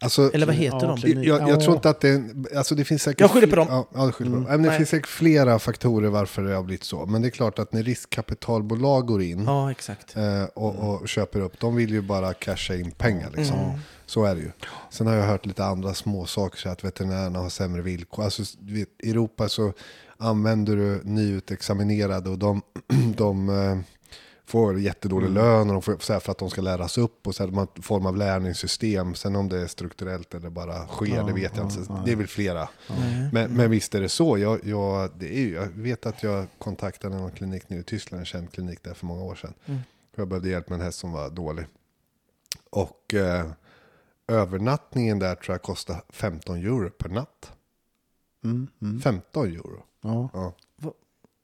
[0.00, 1.22] Alltså, Eller vad heter Ja, de?
[1.24, 1.60] jag, jag Ja.
[1.60, 3.20] tror inte att det är en, alltså det finns säkert...
[3.20, 3.66] Jag skyller på dem.
[3.70, 4.44] Ja, ja, skyller på dem.
[4.48, 7.06] Nej, Men det finns säkert flera faktorer varför det har blivit så.
[7.06, 10.16] Men det är klart att när riskkapitalbolag går in Ja, exakt.
[10.16, 13.58] eh, och, och köper upp, de vill ju bara casha in pengar liksom.
[13.58, 13.78] Mm.
[14.06, 14.50] Så är det ju.
[14.90, 18.24] Sen har jag hört lite andra små saker, så att veterinärerna har sämre villkor.
[18.24, 19.72] Alltså, I Europa så
[20.18, 22.62] använder du nyutexaminerade och de,
[23.16, 23.78] de eh,
[24.46, 25.42] får jättedålig Mm.
[25.42, 27.50] lön och de får, så här, för att de ska läras upp och så här,
[27.50, 29.14] man har en form av lärningssystem.
[29.14, 32.02] Sen om det är strukturellt eller bara sker, det vet jag inte.
[32.04, 32.68] Det är väl flera.
[33.32, 34.38] Men, men visst är det så.
[34.38, 38.20] Jag, jag, det är ju, jag vet att jag kontaktade någon klinik nu i Tyskland,
[38.20, 39.54] en känd klinik där för många år sedan.
[39.66, 39.80] Mm.
[40.16, 41.66] Jag behövde hjälp med en häst som var dålig.
[42.70, 43.46] Och eh,
[44.28, 47.52] övernattningen där tror jag kostar 15 euro per natt.
[48.44, 49.00] Mm, mm.
[49.00, 49.82] 15 euro.
[50.02, 50.52] Ja.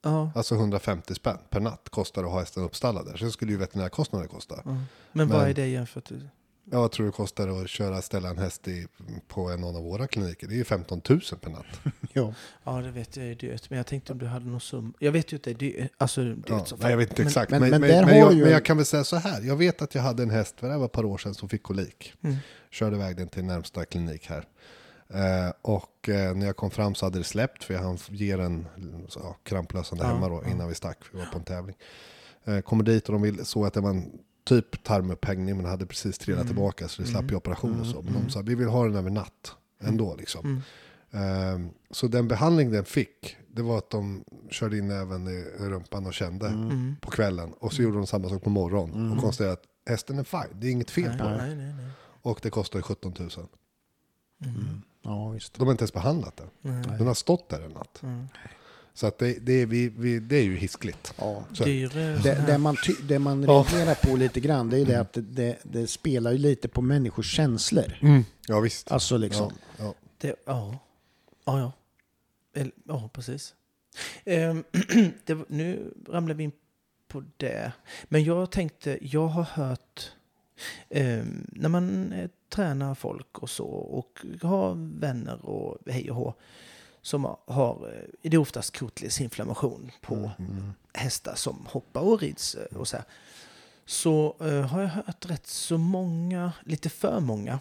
[0.02, 0.30] Ja.
[0.34, 3.16] Alltså 150 spänn per natt kostar det att ha hästen uppstallad där.
[3.16, 4.54] Så skulle ju veterinärkostnader kosta.
[4.64, 4.76] ja.
[5.12, 6.28] Men vad Men- är det jämfört med...
[6.72, 8.86] Ja, Jag tror det kostar att köra ställa en häst i,
[9.28, 10.46] på en av våra kliniker.
[10.48, 11.66] Det är ju 15 000 per natt.
[12.12, 12.34] Ja.
[12.64, 13.70] Ja, det vet jag är dyrt.
[13.70, 14.94] Men jag tänkte om du hade någon sum.
[14.98, 15.88] Jag vet ju att det.
[15.98, 17.50] Alltså, dyrt Ja, som nej, jag vet inte Men- exakt.
[17.50, 19.40] men- Men, men, men men, har jag, ju- men jag kan väl säga så här.
[19.42, 21.34] Jag vet att jag hade en häst, för det här var ett par år sedan,
[21.34, 22.14] som fick kolik.
[22.22, 22.36] Mm.
[22.70, 24.44] Körde iväg den till närmsta klinik här.
[25.14, 28.36] Eh, och eh, när jag kom fram så hade det släppt, för jag hann ge
[28.36, 28.66] den
[29.08, 30.50] så, ja, kramplösande Ja, hemma då, ja.
[30.50, 31.76] innan vi stack, för vi var på en tävling.
[32.44, 34.10] Eh, kommer dit och de vill så att det var en
[34.44, 36.48] typ tarmupphängning men hade precis trillat Mm.
[36.54, 38.02] tillbaka så det slapp ju operation och så.
[38.02, 40.62] Men de sa vi vill ha den över natt ändå liksom.
[41.12, 41.66] Mm.
[41.66, 46.06] Eh, så den behandling den fick det var att de körde in även i rumpan
[46.06, 46.96] och kände Mm.
[47.00, 47.52] på kvällen.
[47.52, 50.66] Och så gjorde de samma sak på morgonen och konstaterade att hästen är fine, det
[50.66, 51.36] är inget fel på den.
[51.38, 51.86] Nej, nej, nej.
[52.22, 53.30] Och det kostar ju 17 000.
[55.02, 55.54] Ja, visst.
[55.54, 56.82] De har inte ens behandlat den.
[56.98, 58.02] Den har stått där en natt.
[58.02, 58.28] Mm.
[58.94, 61.14] Så att det, det, är, vi, vi, det är ju hiskligt.
[61.18, 61.44] Ja.
[61.64, 63.52] Det, det man, ty, det man Ja.
[63.52, 66.82] reagerar på lite grann det är det att det, det, det spelar ju lite på
[66.82, 67.98] människors känslor.
[68.46, 68.92] ja visst.
[68.92, 69.52] Alltså liksom.
[69.76, 69.94] Ja, ja.
[70.18, 70.78] Det, ja.
[71.44, 71.72] Ja, ja.
[72.54, 73.54] Eller, ja, precis.
[74.24, 74.64] Ehm,
[75.24, 76.52] det, nu ramlar vi in
[77.08, 77.72] på det.
[78.04, 80.12] Men jag tänkte, jag har hört
[80.90, 86.34] ehm, när man eh, tränar folk och så och har vänner och hej och hå
[87.02, 90.30] som har- eh, det är oftast kotledsinflammation på
[90.94, 93.06] hästar som hoppar och rids eh, och så här.
[93.86, 97.58] Så eh, har jag hört rätt så många, lite för många,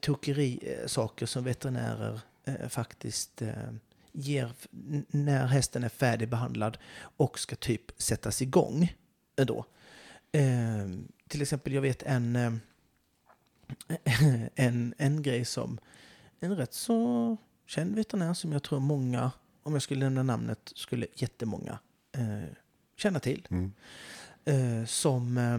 [0.00, 3.52] tokeri-saker som veterinärer eh, faktiskt eh,
[4.12, 4.52] ger
[5.08, 6.78] när hästen är färdigbehandlad
[7.16, 8.92] och ska typ sättas igång.
[9.36, 9.64] eh, Då.
[10.32, 10.88] Eh,
[11.34, 12.52] till exempel, jag vet en, eh,
[14.54, 15.78] en, en grej som
[16.40, 19.30] en rätt så känd veterinär som jag tror många,
[19.62, 21.78] om jag skulle nämna namnet, skulle jättemånga
[22.12, 22.54] eh,
[22.96, 23.48] känna till.
[23.50, 23.72] Mm.
[24.44, 25.58] Eh, som, eh,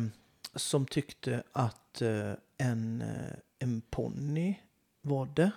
[0.55, 4.55] som tyckte att eh, en, eh, en ponny
[5.01, 5.51] var det.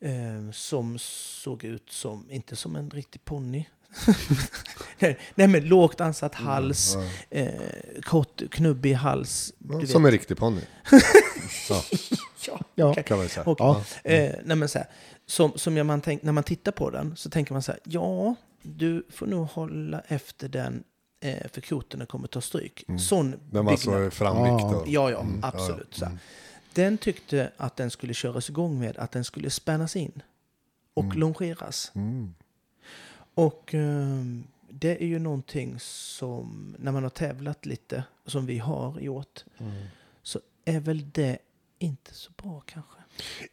[0.00, 3.68] Eh, som såg ut som, inte som en riktig ponny.
[5.34, 6.96] nej, men lågt ansatt hals,
[7.30, 7.52] eh,
[8.02, 9.52] kort, knubbig hals.
[9.58, 9.94] Ja, som vet.
[9.94, 10.60] en riktig ponny.
[12.46, 12.94] Ja, Ja.
[12.94, 13.44] kan man säga.
[13.44, 13.82] och, Ja.
[14.04, 14.86] eh, nej men så här,
[15.26, 17.80] som, som jag, man tänk, när man tittar på den så tänker man så här,
[17.84, 20.84] ja, du får nog hålla efter den
[21.20, 22.84] eh, för koterna kommer ta stryk.
[22.98, 23.40] Sån Mm.
[23.50, 24.12] Den var byggnad.
[24.12, 24.62] så framvikt.
[24.62, 24.76] Ja.
[24.76, 25.88] och- Ja, ja, Mm, absolut.
[25.90, 26.10] ja, Så här.
[26.12, 26.18] mm.
[26.74, 30.22] Den tyckte att den skulle köras igång med att den skulle spännas in
[30.94, 31.18] och Mm.
[31.18, 31.92] longeras.
[31.94, 32.34] Mm.
[33.34, 39.00] Och ehm, det är ju någonting som, när man har tävlat lite, som vi har
[39.00, 39.72] gjort, Mm.
[40.22, 41.38] så är väl det
[41.78, 42.92] inte så bra kanske.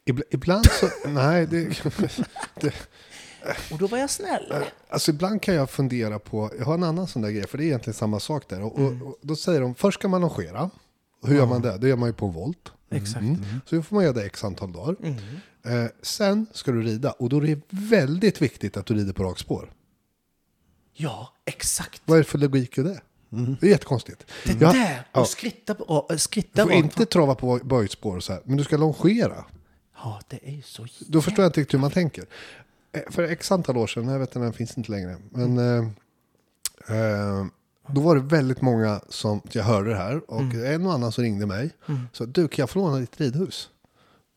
[0.06, 1.84] Ibl- Ibland så, nej, det,
[3.72, 4.54] Och då var jag snäll.
[4.88, 7.64] alltså ibland kan jag fundera på, jag har en annan sån där grej, för det
[7.64, 8.62] är egentligen samma sak där.
[8.62, 10.70] Och, och, och då säger de, först ska man longera.
[11.22, 11.78] Hur gör man det?
[11.78, 12.72] Det gör man ju på volt.
[12.90, 13.20] Exakt.
[13.22, 13.44] Mm.
[13.66, 14.96] Så då får man göra det x antal dagar.
[15.64, 15.84] Mm.
[15.84, 19.22] Eh, sen ska du rida, och då är det väldigt viktigt att du rider på
[19.24, 19.72] rakspår.
[20.92, 22.02] Ja, exakt.
[22.04, 23.00] Vad är det för logik i det?
[23.60, 24.26] Det är jättekonstigt.
[24.44, 25.20] Det Ja, där, ja.
[25.20, 28.42] och skritta, på- äh, Du skritta får rakt inte trava på böjspår och så här,
[28.44, 29.44] men du ska longera.
[29.96, 32.24] Ja, det är ju så Då förstår jag inte riktigt hur man tänker.
[32.92, 35.84] Eh, För x antal år sedan, jag vet inte, den finns inte längre, men eh,
[36.96, 37.46] eh,
[37.88, 41.24] då var det väldigt många som, jag hörde det här, och en och annan som
[41.24, 41.70] ringde mig.
[42.12, 43.68] Så du, kan jag få låna ditt ridhus?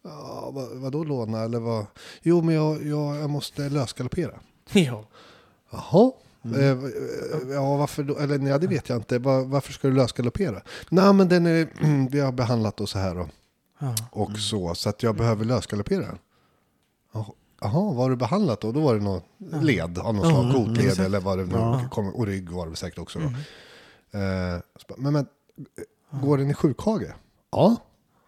[0.04, 1.86] Ja, vad, vadå låna eller vad?
[2.22, 4.40] Jo, men jag, jag, jag måste lösgaloppera.
[4.74, 5.06] Ja.
[5.72, 6.12] Jaha.
[6.56, 6.78] Eh, eh,
[7.54, 8.18] ja, varför då?
[8.18, 9.20] Eller nej, det vet jag inte.
[9.20, 10.62] Var, varför ska du lösgaloppera?
[10.90, 11.68] Nej, men den är,
[12.10, 13.28] vi har behandlat och så här och,
[13.80, 13.96] Ja.
[14.12, 16.18] och så, så att jag behöver lösgaloppera den.
[17.62, 18.72] Jaha, vad har du behandlat då?
[18.72, 19.22] Då var det någon
[19.62, 23.00] led av något slag, kotled eller vad det nu kom, och rygg var det säkert
[23.00, 23.20] också.
[23.20, 23.26] Då.
[24.20, 25.26] Eh, så bara, men, men
[26.22, 27.14] går den i sjukhage?
[27.52, 27.76] Ja.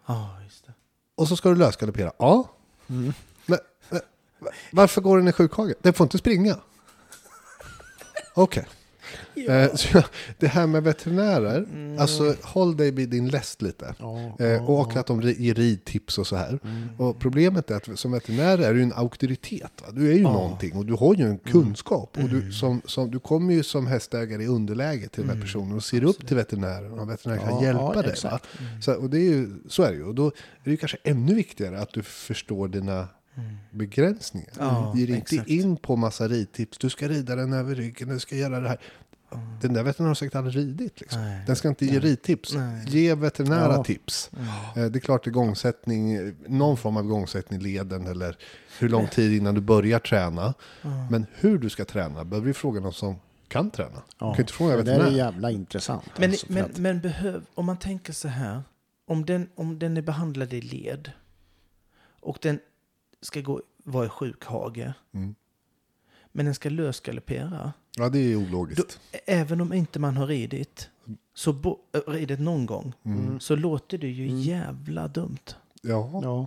[0.06, 0.72] ja, just det.
[1.16, 2.12] Och så ska du lösgaloppera?
[2.18, 2.48] Ja.
[2.86, 3.14] Men,
[3.46, 3.58] men,
[4.38, 5.74] va- varför går den i sjukhage?
[5.82, 6.56] Den får inte springa.
[8.34, 8.66] Okej.
[9.48, 10.04] Eh, så jag-
[10.38, 11.66] det här med veterinärer,
[12.00, 13.94] alltså håll dig vid din läst lite.
[13.98, 16.58] Ja, Eh, och att de ger ridtips och så här.
[16.98, 19.72] Och problemet är att som veterinär är du en auktoritet.
[19.82, 19.88] Va?
[19.92, 22.16] Du är ju någonting och du har ju en kunskap.
[22.22, 25.72] Och du, som, som, du kommer ju som hästägare i underläge till den här personen
[25.76, 26.92] och ser upp till veterinären.
[26.98, 28.16] Och veterinären kan Ja, hjälpa ja, dig.
[28.82, 30.04] Så, och det är ju, så är det ju.
[30.04, 30.26] Och då
[30.64, 33.08] är det kanske ännu viktigare att du förstår dina
[33.70, 34.50] begränsningar.
[34.58, 36.78] Ja, Ge dig inte in på massa ridtips.
[36.78, 38.80] Du ska rida den över ryggen, du ska göra det här.
[39.60, 41.00] Den där veterinären har säkert aldrig ridit.
[41.00, 41.20] Liksom.
[41.22, 41.42] Nej.
[41.46, 42.54] Den ska inte ge ridtips.
[42.54, 42.84] Nej.
[42.88, 43.84] Ge veterinära Ja.
[43.84, 44.30] tips.
[44.76, 48.36] Eh, Det är klart igångsättning, någon form av igångsättning i leden eller
[48.78, 50.54] hur lång tid innan du börjar träna.
[51.10, 53.16] Men hur du ska träna behöver vi fråga någon som
[53.48, 54.02] kan träna.
[54.08, 56.04] Du kan inte fråga det är jävla intressant.
[56.18, 58.62] Men, alltså, men, att- men behöv, om man tänker så här,
[59.06, 61.10] om den, om den är behandlad i led
[62.20, 62.58] och den
[63.20, 65.34] ska gå, vara i sjukhage, Mm.
[66.32, 68.98] men den ska lösgaloppera, Ja, det är då, ologiskt.
[69.26, 70.88] även om inte man har ridit,
[71.34, 73.40] så bo, äh, ridit någon gång, Mm.
[73.40, 75.38] så låter det ju jävla dumt.
[75.82, 76.20] Ja.
[76.22, 76.46] ja.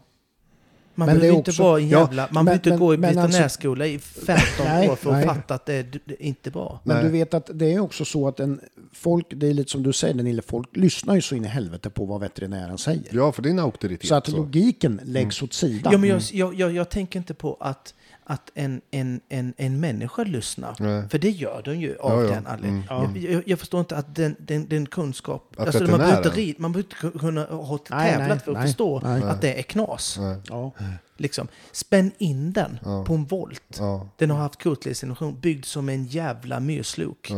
[0.96, 2.22] Man Men behöver inte också- vara en ja, jävla...
[2.22, 5.10] man men- behöver inte men- gå i men alltså- veterinärskola i 15 Nej, år för
[5.10, 5.26] att nej.
[5.26, 6.80] fatta att det är, det är inte bra.
[6.84, 7.06] Men Nej.
[7.06, 8.62] du vet att det är också så att en,
[8.94, 11.90] folk, det är lite som du säger Nille, folk lyssnar ju så in i helvete
[11.90, 13.08] på vad veterinären säger.
[13.12, 14.08] Ja, för det är en auktoritet.
[14.08, 14.38] så att så.
[14.38, 15.92] logiken läggs åt sidan.
[15.92, 17.94] Ja, men jag, jag, jag, jag tänker inte på att,
[18.32, 20.76] att en, en, en, en människa lyssnar.
[20.80, 21.10] Nej.
[21.10, 22.36] För det gör den ju av Ja, ja.
[22.36, 22.88] den anledningen.
[22.90, 23.16] Mm.
[23.22, 25.54] Jag, jag, jag förstår inte att den, den, den kunskap...
[25.58, 28.52] Att Alltså, man, behöver inte veterinären- rid, man behöver inte kunna ha tävlat nej, för
[28.52, 29.24] att nej, förstå nej.
[29.24, 30.20] att det är knas.
[30.48, 30.72] Ja.
[31.18, 31.48] Liksom.
[31.72, 33.04] Spänn in den Ja.
[33.06, 33.76] på en volt.
[33.80, 37.32] Ja, Den har haft kortledsinnovation byggd som en jävla myrslok.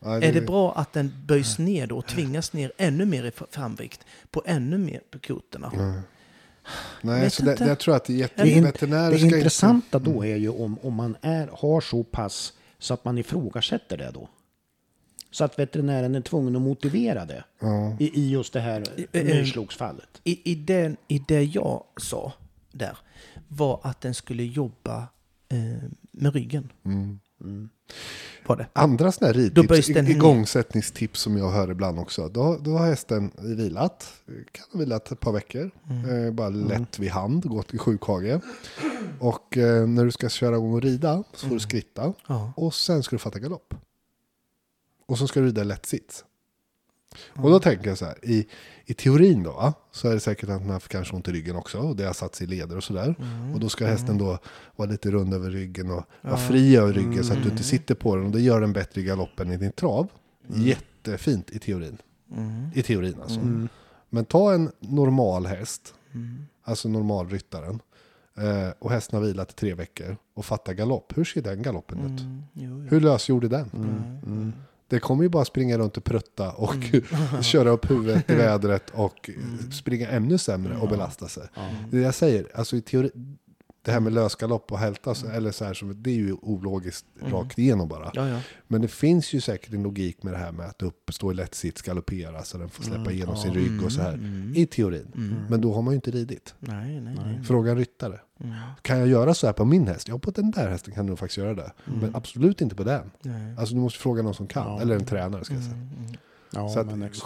[0.00, 4.00] Är det bra att den böjs ner då och tvingas ner ännu mer i framvikt
[4.30, 5.72] på ännu mer på kotorna?
[7.02, 8.30] Nej, så det, jag tror att det är.
[8.36, 11.80] Det, in, veterinärer det ska inte- intressanta då är ju om, om man är, har
[11.80, 14.28] så pass så att man ifrågasätter det då.
[15.30, 17.96] Så att veterinären är tvungen att motivera det Ja.
[18.00, 20.20] i, i just det här eh, myrslokdsfallet.
[20.24, 22.32] I, i, den, I det jag sa
[22.72, 22.96] där
[23.48, 24.98] var att den skulle jobba
[25.48, 26.72] eh, med ryggen.
[26.84, 27.18] Mm.
[28.46, 28.66] Var det.
[28.72, 32.28] Andra sådana här ridtips, igångsättningstips som jag hör ibland också.
[32.28, 34.12] Då, då har hästen vilat,
[34.52, 35.70] kan ha vilat ett par veckor.
[35.90, 36.26] Mm.
[36.26, 38.40] Eh, bara lätt vid hand, gått i sjukhage.
[39.20, 41.56] Och eh, när du ska köra igång och rida så får Mm.
[41.56, 42.12] du skritta.
[42.28, 42.52] Ja.
[42.56, 43.74] Och sen ska du fatta galopp.
[45.06, 46.24] Och så ska du rida lätt sits.
[47.28, 48.46] Och då tänker jag så här, i,
[48.88, 51.56] i teorin då, va, så är det säkert att man har kanske ont i ryggen
[51.56, 51.78] också.
[51.78, 53.14] Och det har satt sig i leder och sådär.
[53.18, 53.54] Mm.
[53.54, 54.38] Och då ska hästen då
[54.76, 57.94] vara lite rund över ryggen och vara fri över ryggen så att du inte sitter
[57.94, 58.24] på den.
[58.26, 60.08] Och det gör den bättre i galoppen i din trav.
[60.48, 61.98] Jättefint i teorin.
[62.36, 62.68] Mm.
[62.74, 63.40] I teorin alltså.
[64.10, 66.46] Men ta en normal häst, Mm.
[66.64, 67.80] alltså normalryttaren.
[68.38, 71.12] Eh, och hästen har vilat i tre veckor och fattar galopp.
[71.16, 72.20] Hur ser den galoppen ut?
[72.20, 72.42] Mm.
[72.52, 72.88] Jo, jo.
[72.90, 74.52] Hur lösgjord är den?
[74.88, 74.96] Mm.
[74.96, 76.74] Det kommer ju bara springa runt och prutta och
[77.42, 79.30] köra upp huvudet i vädret och
[79.72, 81.48] springa ännu sämre och belasta sig.
[81.90, 83.10] Det jag säger, alltså i teori,
[83.86, 87.58] det här med lösgalopp och hälta, så- eller så här, det är ju ologiskt rakt
[87.58, 88.10] igenom bara.
[88.14, 88.40] Ja, ja.
[88.68, 91.34] Men det finns ju säkert en logik med det här med att upp, stå i
[91.34, 94.20] lätt sits, galoppera så den får släppa igenom sin rygg och så här.
[94.54, 95.06] I teorin.
[95.50, 96.54] Men då har man ju inte ridit.
[96.60, 97.42] Nej, nej, nej.
[97.44, 98.20] Fråga en ryttare.
[98.82, 100.08] Kan jag göra så här på min häst?
[100.08, 101.72] Ja, på den där hästen kan du nog faktiskt göra det.
[101.84, 103.10] Men absolut inte på den.
[103.22, 103.54] nej.
[103.58, 105.76] Alltså du måste fråga någon som kan, eller en tränare ska jag säga.
[106.52, 106.78] Ja, så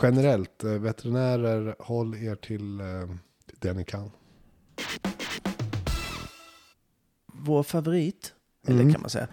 [0.02, 2.86] generellt, eh, veterinärer, håll er till eh,
[3.58, 4.10] det ni kan.
[7.44, 8.32] Vår favorit,
[8.68, 8.80] Mm.
[8.80, 9.28] eller kan man säga,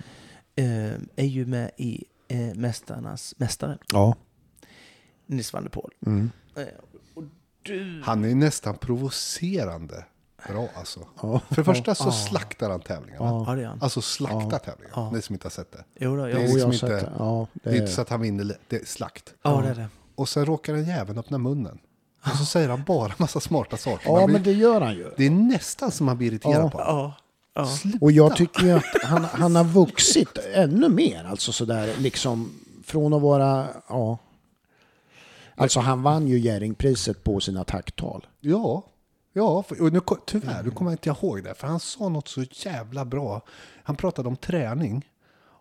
[0.56, 4.16] eh, är ju med i eh, Mästarnas Mästare, Ja.
[5.26, 5.92] Nils van der Poel.
[6.06, 6.32] Mm.
[6.56, 6.64] Eh,
[7.16, 7.24] och
[7.64, 8.02] du...
[8.06, 10.06] Han är nästan provocerande
[10.48, 11.00] bra alltså.
[11.22, 11.40] Ja.
[11.50, 13.26] För det första så slaktar han tävlingarna.
[13.26, 13.44] Ja.
[13.48, 13.82] Ja, det han.
[13.82, 14.60] Alltså slakta Ja.
[14.60, 14.94] tävlingar.
[14.96, 15.12] Ja.
[15.12, 15.84] Ni som inte har sett det.
[16.00, 17.12] Jo, då, Det är liksom jag har inte- sett det.
[17.18, 19.34] Ja, Det är inte så att han vinner, det är slakt.
[19.44, 19.88] ja, det är det.
[20.16, 21.80] Och sen råkar den jäveln öppna munnen.
[22.24, 24.10] Och så säger han bara massa smarta saker.
[24.10, 25.12] ja blir, men det gör han ju.
[25.18, 26.70] det är nästan som man blir irriterad Ja.
[26.70, 26.80] på.
[26.80, 27.14] Ja,
[27.58, 28.00] ja.
[28.02, 31.24] Och jag tycker ju att han, han har vuxit ännu mer.
[31.24, 32.52] Alltså sådär liksom
[32.84, 34.18] från att vara, ja.
[35.56, 38.28] Alltså han vann ju Jerringpriset på sina tacktal.
[38.40, 38.84] Ja,
[39.34, 41.54] ja för, och nu, tyvärr, nu kommer jag inte ihåg det.
[41.54, 43.42] För han sa något så jävla bra.
[43.84, 45.06] Han pratade om träning.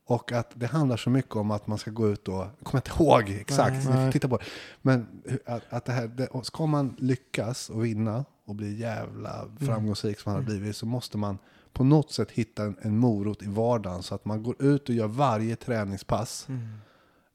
[0.09, 2.79] Och att det handlar så mycket om att man ska gå ut och, jag kommer
[2.79, 4.45] inte ihåg exakt, ni får titta på det.
[4.83, 10.21] Men att, att det här, det, ska man lyckas och vinna och bli jävla framgångsrik
[10.21, 11.39] som han har blivit så måste man
[11.77, 14.95] på något sätt hitta en, en morot i vardagen så att man går ut och
[14.95, 16.47] gör varje träningspass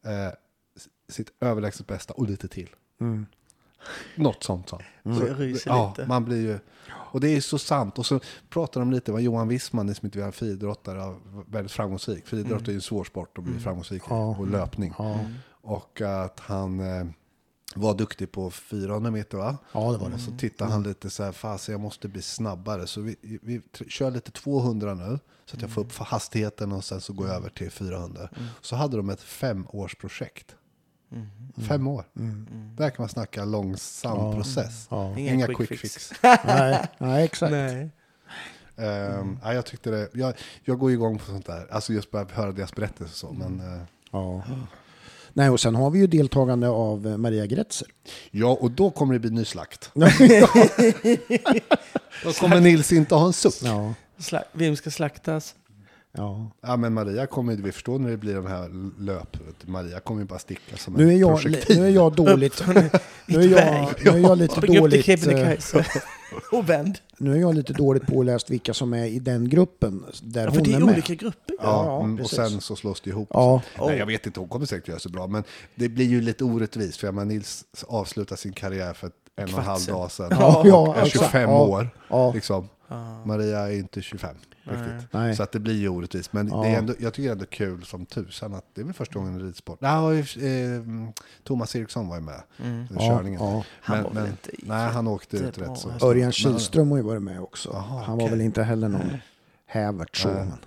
[0.05, 2.69] eh, s- sitt överlägset bästa och lite till.
[4.15, 4.69] Något sånt.
[4.69, 4.81] Så.
[5.03, 6.07] Så jag ryser ja, lite.
[6.07, 6.59] man blir ju...
[6.93, 7.99] Och det är så sant.
[7.99, 8.19] Och så
[8.49, 11.15] pratar de lite vad Johan Wissman, ni som inte ha friidrottare,
[11.47, 12.27] väldigt framgångsrik.
[12.27, 14.05] Friidrott är ju en svår sport att bli framgångsrik i,
[14.39, 14.93] och löpning.
[15.61, 17.05] Och att han eh,
[17.75, 19.57] var duktig på 400 meter va?
[19.71, 20.15] Ja, det var det.
[20.15, 22.87] Och så tittar han lite så här, fasen jag måste bli snabbare.
[22.87, 25.19] Så vi, vi kör lite 200 nu.
[25.45, 28.29] Så att jag får upp för hastigheten och sen så går jag över till 400.
[28.61, 30.55] Så hade de ett femårsprojekt.
[31.67, 32.05] Fem år.
[32.77, 34.87] Där kan man snacka långsam process.
[34.89, 35.17] Ja.
[35.17, 35.93] Inga Inga quick quick, fix.
[35.93, 36.11] fix.
[36.45, 37.51] Nej, nej, exakt.
[37.51, 37.89] Nej.
[38.75, 41.67] Ehm, ja, jag tyckte det, jag, jag går igång på sånt där.
[41.71, 43.33] Alltså just bara höra deras berättelser och så.
[43.33, 44.43] Men, eh, Ja.
[45.33, 47.87] Nej, och sen har vi ju deltagande av eh, Maria Gretzer.
[48.31, 49.91] ja, och då kommer det bli ny slakt.
[52.23, 53.55] då kommer Nils inte ha en suck.
[53.63, 53.93] Ja.
[54.53, 55.55] Vem ska slaktas?
[56.13, 56.51] Ja.
[56.61, 58.69] Ja, men Maria kommer ju, vi förstår när det blir de här
[59.01, 59.37] löp.
[59.65, 61.79] Maria kommer ju bara sticka som Nu är en jag, projektil.
[61.79, 62.63] nu är jag dåligt...
[63.25, 65.07] Nu är jag, nu är jag lite dåligt...
[65.27, 65.85] eh,
[66.51, 66.97] och vänd.
[67.17, 70.55] Nu är jag lite dåligt påläst vilka som är i den gruppen där Ja, för
[70.57, 70.93] hon det är är med.
[70.93, 71.55] olika grupper.
[71.61, 73.27] Ja, Ja, mm, och sen så slås det ihop.
[73.33, 73.61] Ja.
[73.79, 75.27] Nej, jag vet inte, hon kommer säkert göra så bra.
[75.27, 75.43] Men
[75.75, 76.97] det blir ju lite orättvist.
[76.99, 80.27] För jag menar, Nils avslutar sin karriär för en och en halv dag sedan.
[80.39, 81.25] Ja, och ja, är exakt.
[81.25, 81.89] 25 Ja, år.
[82.09, 82.33] ja.
[82.33, 82.67] Liksom.
[83.25, 85.07] Maria är inte 25 riktigt.
[85.11, 85.35] Nej.
[85.35, 86.33] Så att det blir ju orättvist.
[86.33, 86.61] Men Ja.
[86.61, 89.39] det är ändå, jag tycker ändå kul som tusan att det är väl första gången
[89.39, 89.77] i ridsport.
[89.81, 90.21] Ja, eh,
[91.43, 93.41] Thomas Eriksson var ju med i Ja, körningen.
[93.41, 93.63] ja.
[93.81, 95.89] Han var väl inte nej, han åkte ut rätt så.
[96.01, 97.69] Örjan Men- Kihlström har ju varit med också.
[97.73, 99.11] Jaha, Han var väl inte heller någon
[99.65, 100.27] hävert så.
[100.27, 100.37] Nej.
[100.45, 100.57] men-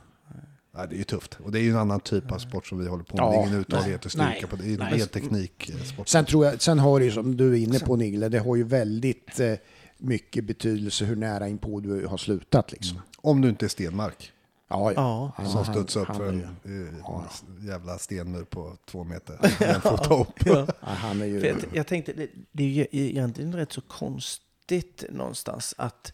[0.77, 1.39] Ja, det är ju tufft.
[1.45, 3.27] Och det är ju en annan typ av sport som vi håller på med.
[3.27, 4.62] det är Ja, ingen uthållighet och styrka nej, på det.
[4.77, 6.09] Det är ju en tekniksport.
[6.09, 8.57] Sen tror jag, sen har det ju som du är inne på Nille, det har
[8.57, 9.53] ju väldigt eh,
[9.99, 13.01] mycket betydelse hur nära inpå du har slutat liksom.
[13.16, 14.32] Om du inte är Stenmark.
[14.68, 15.32] Ja, Ja.
[15.36, 19.38] Han- Som studsade upp för en, eh, jävla stenmur på två meter.
[19.74, 20.47] En fot upp.
[20.47, 20.66] Ja.
[20.68, 21.40] Ja, han är ju...
[21.40, 26.12] För jag, jag tänkte, det, det är ju egentligen rätt så konstigt någonstans att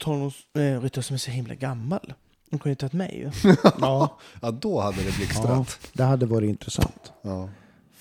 [0.00, 2.14] ta någon eh, ryttare som är så himla gammal.
[2.50, 3.54] De kunde ju tagit mig ju.
[3.80, 5.78] ja, Ja, då hade det ja, blixtrat.
[5.92, 7.12] det hade varit intressant.
[7.22, 7.48] Ja.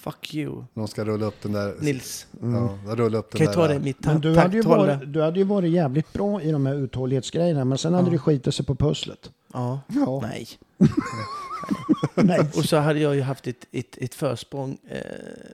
[0.04, 1.76] Fuck you, De ska rulla upp den där...
[1.80, 2.28] Nils.
[2.42, 3.68] Ja, rulla upp den Kan jag där...
[3.68, 6.52] ta det mitt Men du hade, ju varit, du hade ju varit jävligt bra i
[6.52, 9.32] de här uthållighetsgrejerna, men sen hade du skitit sig på pusslet.
[9.54, 9.80] Ja.
[9.88, 10.22] Ja.
[10.22, 10.48] Nej.
[12.16, 12.40] Nej.
[12.40, 14.98] Och så hade jag ju haft ett, ett, ett försprång eh,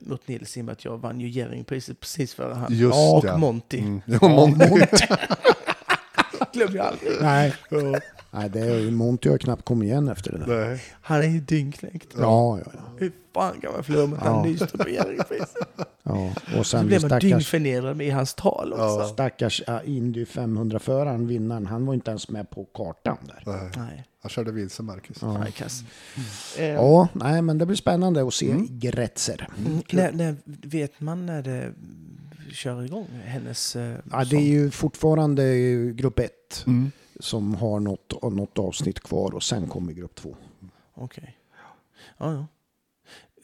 [0.01, 2.73] mot Nils i och med att jag vann ju Jerringpriset precis före han.
[2.73, 3.37] Just och ja.
[3.37, 3.79] Monty.
[3.79, 4.01] Mm.
[4.05, 4.65] Ja, Monty.
[6.53, 7.11] Glömmer jag aldrig.
[7.21, 7.53] Nej.
[8.31, 10.67] Nej, det är ju Monty har knappt kommit igen efter det där.
[10.69, 10.83] Nej.
[11.01, 12.07] Han är ju dyngknäckt.
[12.19, 12.79] Ja, ja, ja.
[12.97, 14.31] Hur fan kan man förlora mot Ja.
[14.33, 15.55] han Nyström på Jerringpriset?
[16.03, 16.29] ja.
[16.29, 19.07] Och Så sen blev man stackars, dyngförnedrad i hans tal också.
[19.13, 23.43] stackars ja, Indy 500-föraren, vinnaren, han var inte ens med på kartan där.
[23.45, 23.71] Nej.
[23.77, 25.21] Nej, Han körde vilse, Marcus.
[25.21, 25.81] han är kass.
[26.57, 29.47] Eh, Ja, nej, men det blir spännande att se Gretzer.
[29.57, 30.35] mm, när, när,
[30.67, 31.73] vet man när det
[32.53, 33.07] kör igång?
[33.25, 33.75] Hennes...
[33.75, 35.55] Eh, Ja, det är ju fortfarande
[35.95, 36.31] grupp 1
[36.67, 36.91] Mm.
[37.19, 40.35] som har något, något avsnitt kvar och sen kommer grupp 2.
[40.93, 41.37] Okej.
[42.17, 42.45] Ja, ja.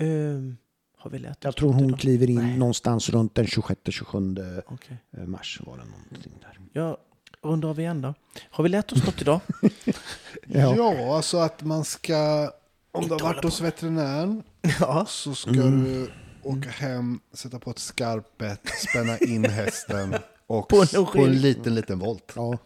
[0.06, 0.58] Ehm,
[0.97, 1.99] har vi lärt Jag tror hon idag?
[1.99, 2.58] kliver in Nej.
[2.58, 4.97] någonstans runt den 26-27 Okej.
[5.28, 6.60] mars var det någonting där.
[6.82, 6.97] Jag
[7.41, 8.14] rundar av igen då.
[8.49, 9.39] Har vi lärt oss något idag?
[10.47, 10.76] Ja.
[10.76, 11.16] Ja.
[11.16, 12.51] alltså att man ska...
[12.91, 14.43] Om du har varit hos veterinären
[14.80, 15.06] ja.
[15.10, 16.12] så ska du
[16.46, 20.16] åka hem, sätta på ett skarpbett, spänna in hästen
[20.48, 22.34] och På en på en, liten, liten volt.
[22.36, 22.58] Ja,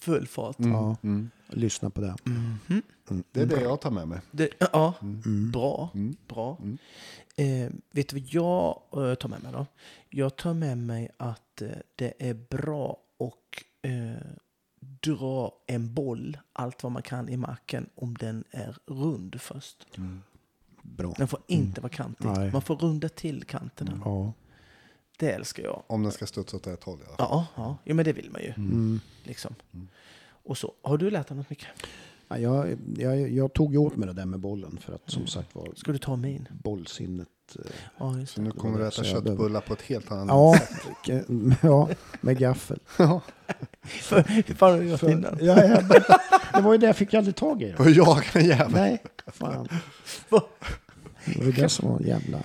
[0.00, 0.56] Full fart.
[0.58, 0.96] ja.
[1.02, 1.30] Mm.
[1.48, 2.16] lyssna på det.
[3.32, 4.20] Det är det jag tar med mig.
[4.30, 5.50] Det, ja, Mm.
[5.50, 5.90] bra.
[6.28, 6.58] bra.
[7.36, 9.66] Eh, vet du vad jag eh, tar med mig då?
[10.10, 14.26] Jag tar med mig att eh, det är bra att eh,
[15.00, 19.86] dra en boll allt vad man kan i marken om den är rund först.
[20.86, 21.14] Bra.
[21.18, 22.26] Den får inte vara kantig.
[22.26, 22.52] Nej.
[22.52, 24.00] Man får runda till kanterna.
[24.04, 24.32] Ja.
[25.18, 25.82] Det älskar jag.
[25.86, 27.26] Om den ska studsa åt ett håll i alla fall.
[27.30, 27.76] Ja, ja.
[27.84, 28.52] ja men det vill man ju.
[28.56, 29.00] Mm.
[29.22, 29.54] Liksom.
[30.26, 30.72] Och så.
[30.82, 31.68] Har du lärt dig något mycket?
[32.28, 35.26] Ja, jag, jag, jag tog ju åt mig det där med bollen för att som
[35.26, 36.48] sagt var Ska du ta min?
[36.64, 37.28] bollsinnet.
[37.58, 38.42] eh, Ja, just det.
[38.42, 41.26] nu kommer du äta jag köttbullar på ett helt annat Ja, sätt.
[41.62, 41.88] ja,
[42.20, 42.78] med gaffel.
[42.96, 45.38] Hur fan har du gjort innan?
[45.40, 45.80] Ja, ja,
[46.54, 47.74] det var ju det jag fick aldrig tag i.
[47.78, 48.72] Och jaga en jävel.
[48.72, 49.68] Nej, fan.
[51.24, 52.38] Det var det som var jävla...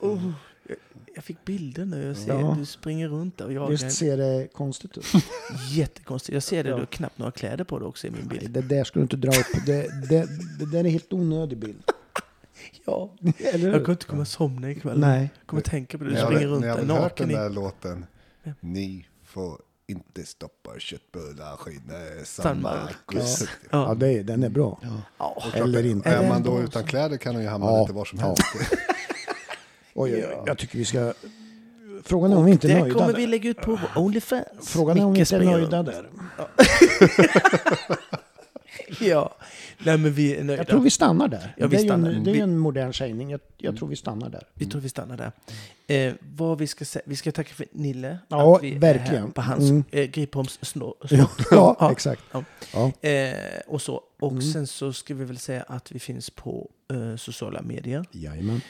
[0.00, 0.30] Oh,
[1.18, 2.06] jag, fick bilder nu.
[2.06, 2.56] Jag ser Ja.
[2.58, 3.68] du springer runt där och jagar.
[3.70, 5.04] Visst ser det konstigt ut?
[5.70, 6.34] Jättekonstigt.
[6.34, 6.70] Jag ser det.
[6.70, 6.74] Ja.
[6.76, 8.50] Du har knappt några kläder på dig också i min Nej, bild.
[8.50, 9.66] det där ska du inte dra upp.
[9.66, 11.82] Det, det, det där är en helt onödig bild.
[12.86, 13.10] Ja.
[13.38, 14.98] Eller Jag kommer inte komma somna ikväll.
[15.00, 15.30] Nej.
[15.38, 16.10] Jag kommer tänka på det.
[16.10, 17.30] Du Ni har, springer runt ni har där väl hört den naken.
[17.30, 18.06] i- där låten?
[18.60, 23.14] Ni får inte stoppa köttbullar, skinne, San San Marcos.
[23.14, 23.40] Marcos.
[23.40, 23.48] Ja,
[23.88, 23.94] Ja.
[23.94, 24.80] det, är- den är bra.
[25.18, 25.42] Ja.
[25.54, 26.08] Eller inte.
[26.08, 28.26] Är man då utan kläder kan den ju hamna Ja, lite var som ja.
[28.26, 28.72] helst.
[30.00, 30.36] Oj, oj.
[30.46, 31.12] Jag tycker vi ska...
[32.04, 33.20] Frågan är om vi inte är Det nöjda kommer där.
[33.20, 34.44] vi lägga ut på Onlyfans.
[34.62, 36.06] Frågan är om vi inte är nöjda där.
[39.00, 39.34] Ja.
[39.78, 40.60] Nej, men vi är nöjda.
[40.60, 41.54] Jag tror vi stannar där.
[41.56, 42.10] Ja, vi det är stannar.
[42.10, 43.30] en, det är ju en modern sägning.
[43.30, 44.46] Jag, jag tror vi stannar där.
[44.54, 45.32] Vi tror vi stannar där.
[46.08, 48.18] Eh, vad vi ska säga, vi ska tacka för Nille.
[48.28, 49.22] Ja, att vi är verkligen.
[49.24, 49.84] här på hans Mm.
[49.90, 50.94] eh, Gripholms snor.
[51.10, 51.28] Ja,
[51.80, 51.92] Ja.
[51.92, 52.22] exakt.
[52.32, 52.44] Ja.
[52.74, 53.08] Ja.
[53.08, 53.34] Eh,
[53.66, 54.02] och så.
[54.20, 54.42] Och Mm.
[54.42, 58.04] sen så ska vi väl säga att vi finns på eh, sociala medier.
[58.12, 58.60] Jajamän.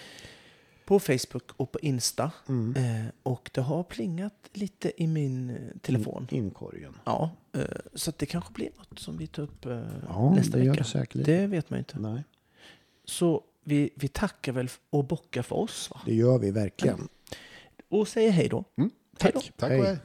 [0.89, 2.32] På Facebook och på Insta.
[2.49, 2.76] Mm.
[2.76, 6.26] Eh, och det har plingat lite i min eh, telefon.
[6.30, 6.97] Inkorgen.
[7.05, 7.61] Ja, eh,
[7.95, 10.70] så att det kanske blir något som vi tar upp eh, Ja, nästa det gör
[10.72, 10.82] vecka.
[10.82, 11.24] det säkert.
[11.26, 11.99] Det vet man ju inte.
[11.99, 12.22] Nej,
[13.05, 15.91] Så vi, vi tackar väl och bockar för oss.
[15.91, 16.01] Va?
[16.07, 17.09] det gör vi verkligen.
[17.89, 18.64] Och säger hej då.
[18.76, 18.91] Mm.
[19.20, 19.41] Hej då.
[19.57, 19.99] Tack hej.